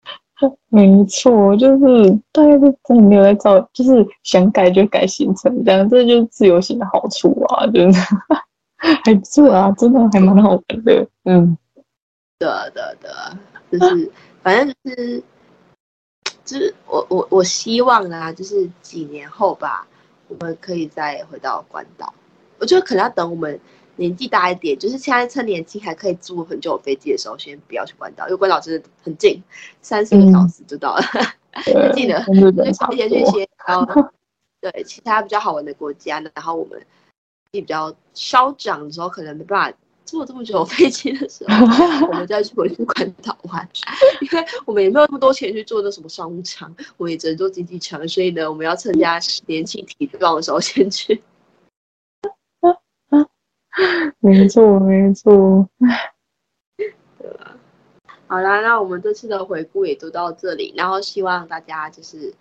[0.70, 7.98] 没错，就是大家都真的没有在照，就是想改就改行程，这样这就是自由行的好处啊，真的。
[9.04, 11.06] 还不错啊，真的还蛮好玩的。
[11.22, 11.56] 嗯，
[12.40, 14.10] 对对对，就是
[14.42, 15.22] 反正就是
[16.44, 19.86] 就是我我我希望啊，就是几年后吧，
[20.28, 22.12] 我们可以再回到关岛。
[22.58, 23.58] 我觉得可能要等我们
[23.96, 29.42] 年纪大一点，就是现在趁年轻还可以坐很久飞机的时候，先不要去关岛，因为关岛真的很近，
[29.80, 31.02] 三四个小时就到了。
[31.52, 34.10] 嗯、记 得就早一点去一些，然后
[34.60, 36.80] 对其他比较好玩的国家，然后我们。
[37.54, 43.68] 比较稍长的时候，可能没办法坐这么久飞机的时候， 我们再去回去关岛玩，
[44.20, 51.22] 因为我们也没有那么多钱去坐那什么商务舱，我们也只能坐经济舱，所以呢，我们要趁人家年轻体壮的时候先去。
[54.20, 55.68] 没错，没错。
[57.18, 57.56] 对吧？
[58.26, 62.34] 好啦，那我们这次的回顾也都到这里，然后希望大家就是。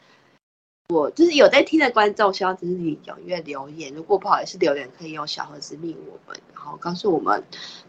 [0.92, 3.94] 我就是有在听的观众，希望只是你踊跃留言。
[3.94, 7.42] 如果不好意思留言，可以用小盒子密我们，然后告诉我们，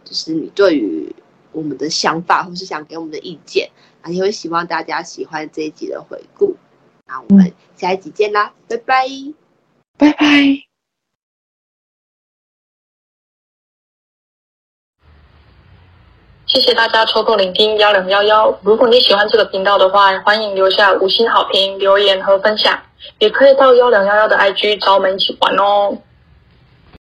[0.05, 1.13] 就是你对于
[1.51, 3.69] 我们的想法，或是想给我们的意见。
[4.03, 6.55] 啊，也会希望大家喜欢这一集的回顾。
[7.07, 9.05] 那我们下一集见啦，拜拜，
[9.99, 10.63] 拜拜。
[16.47, 18.59] 谢谢大家抽空聆听幺零幺幺。
[18.63, 22.79] 如果你喜欢这个频道的话，欢迎留下五星好评、留言和分享。
[23.19, 25.97] 也可以到幺两幺幺的 IG 找我们一起玩哦。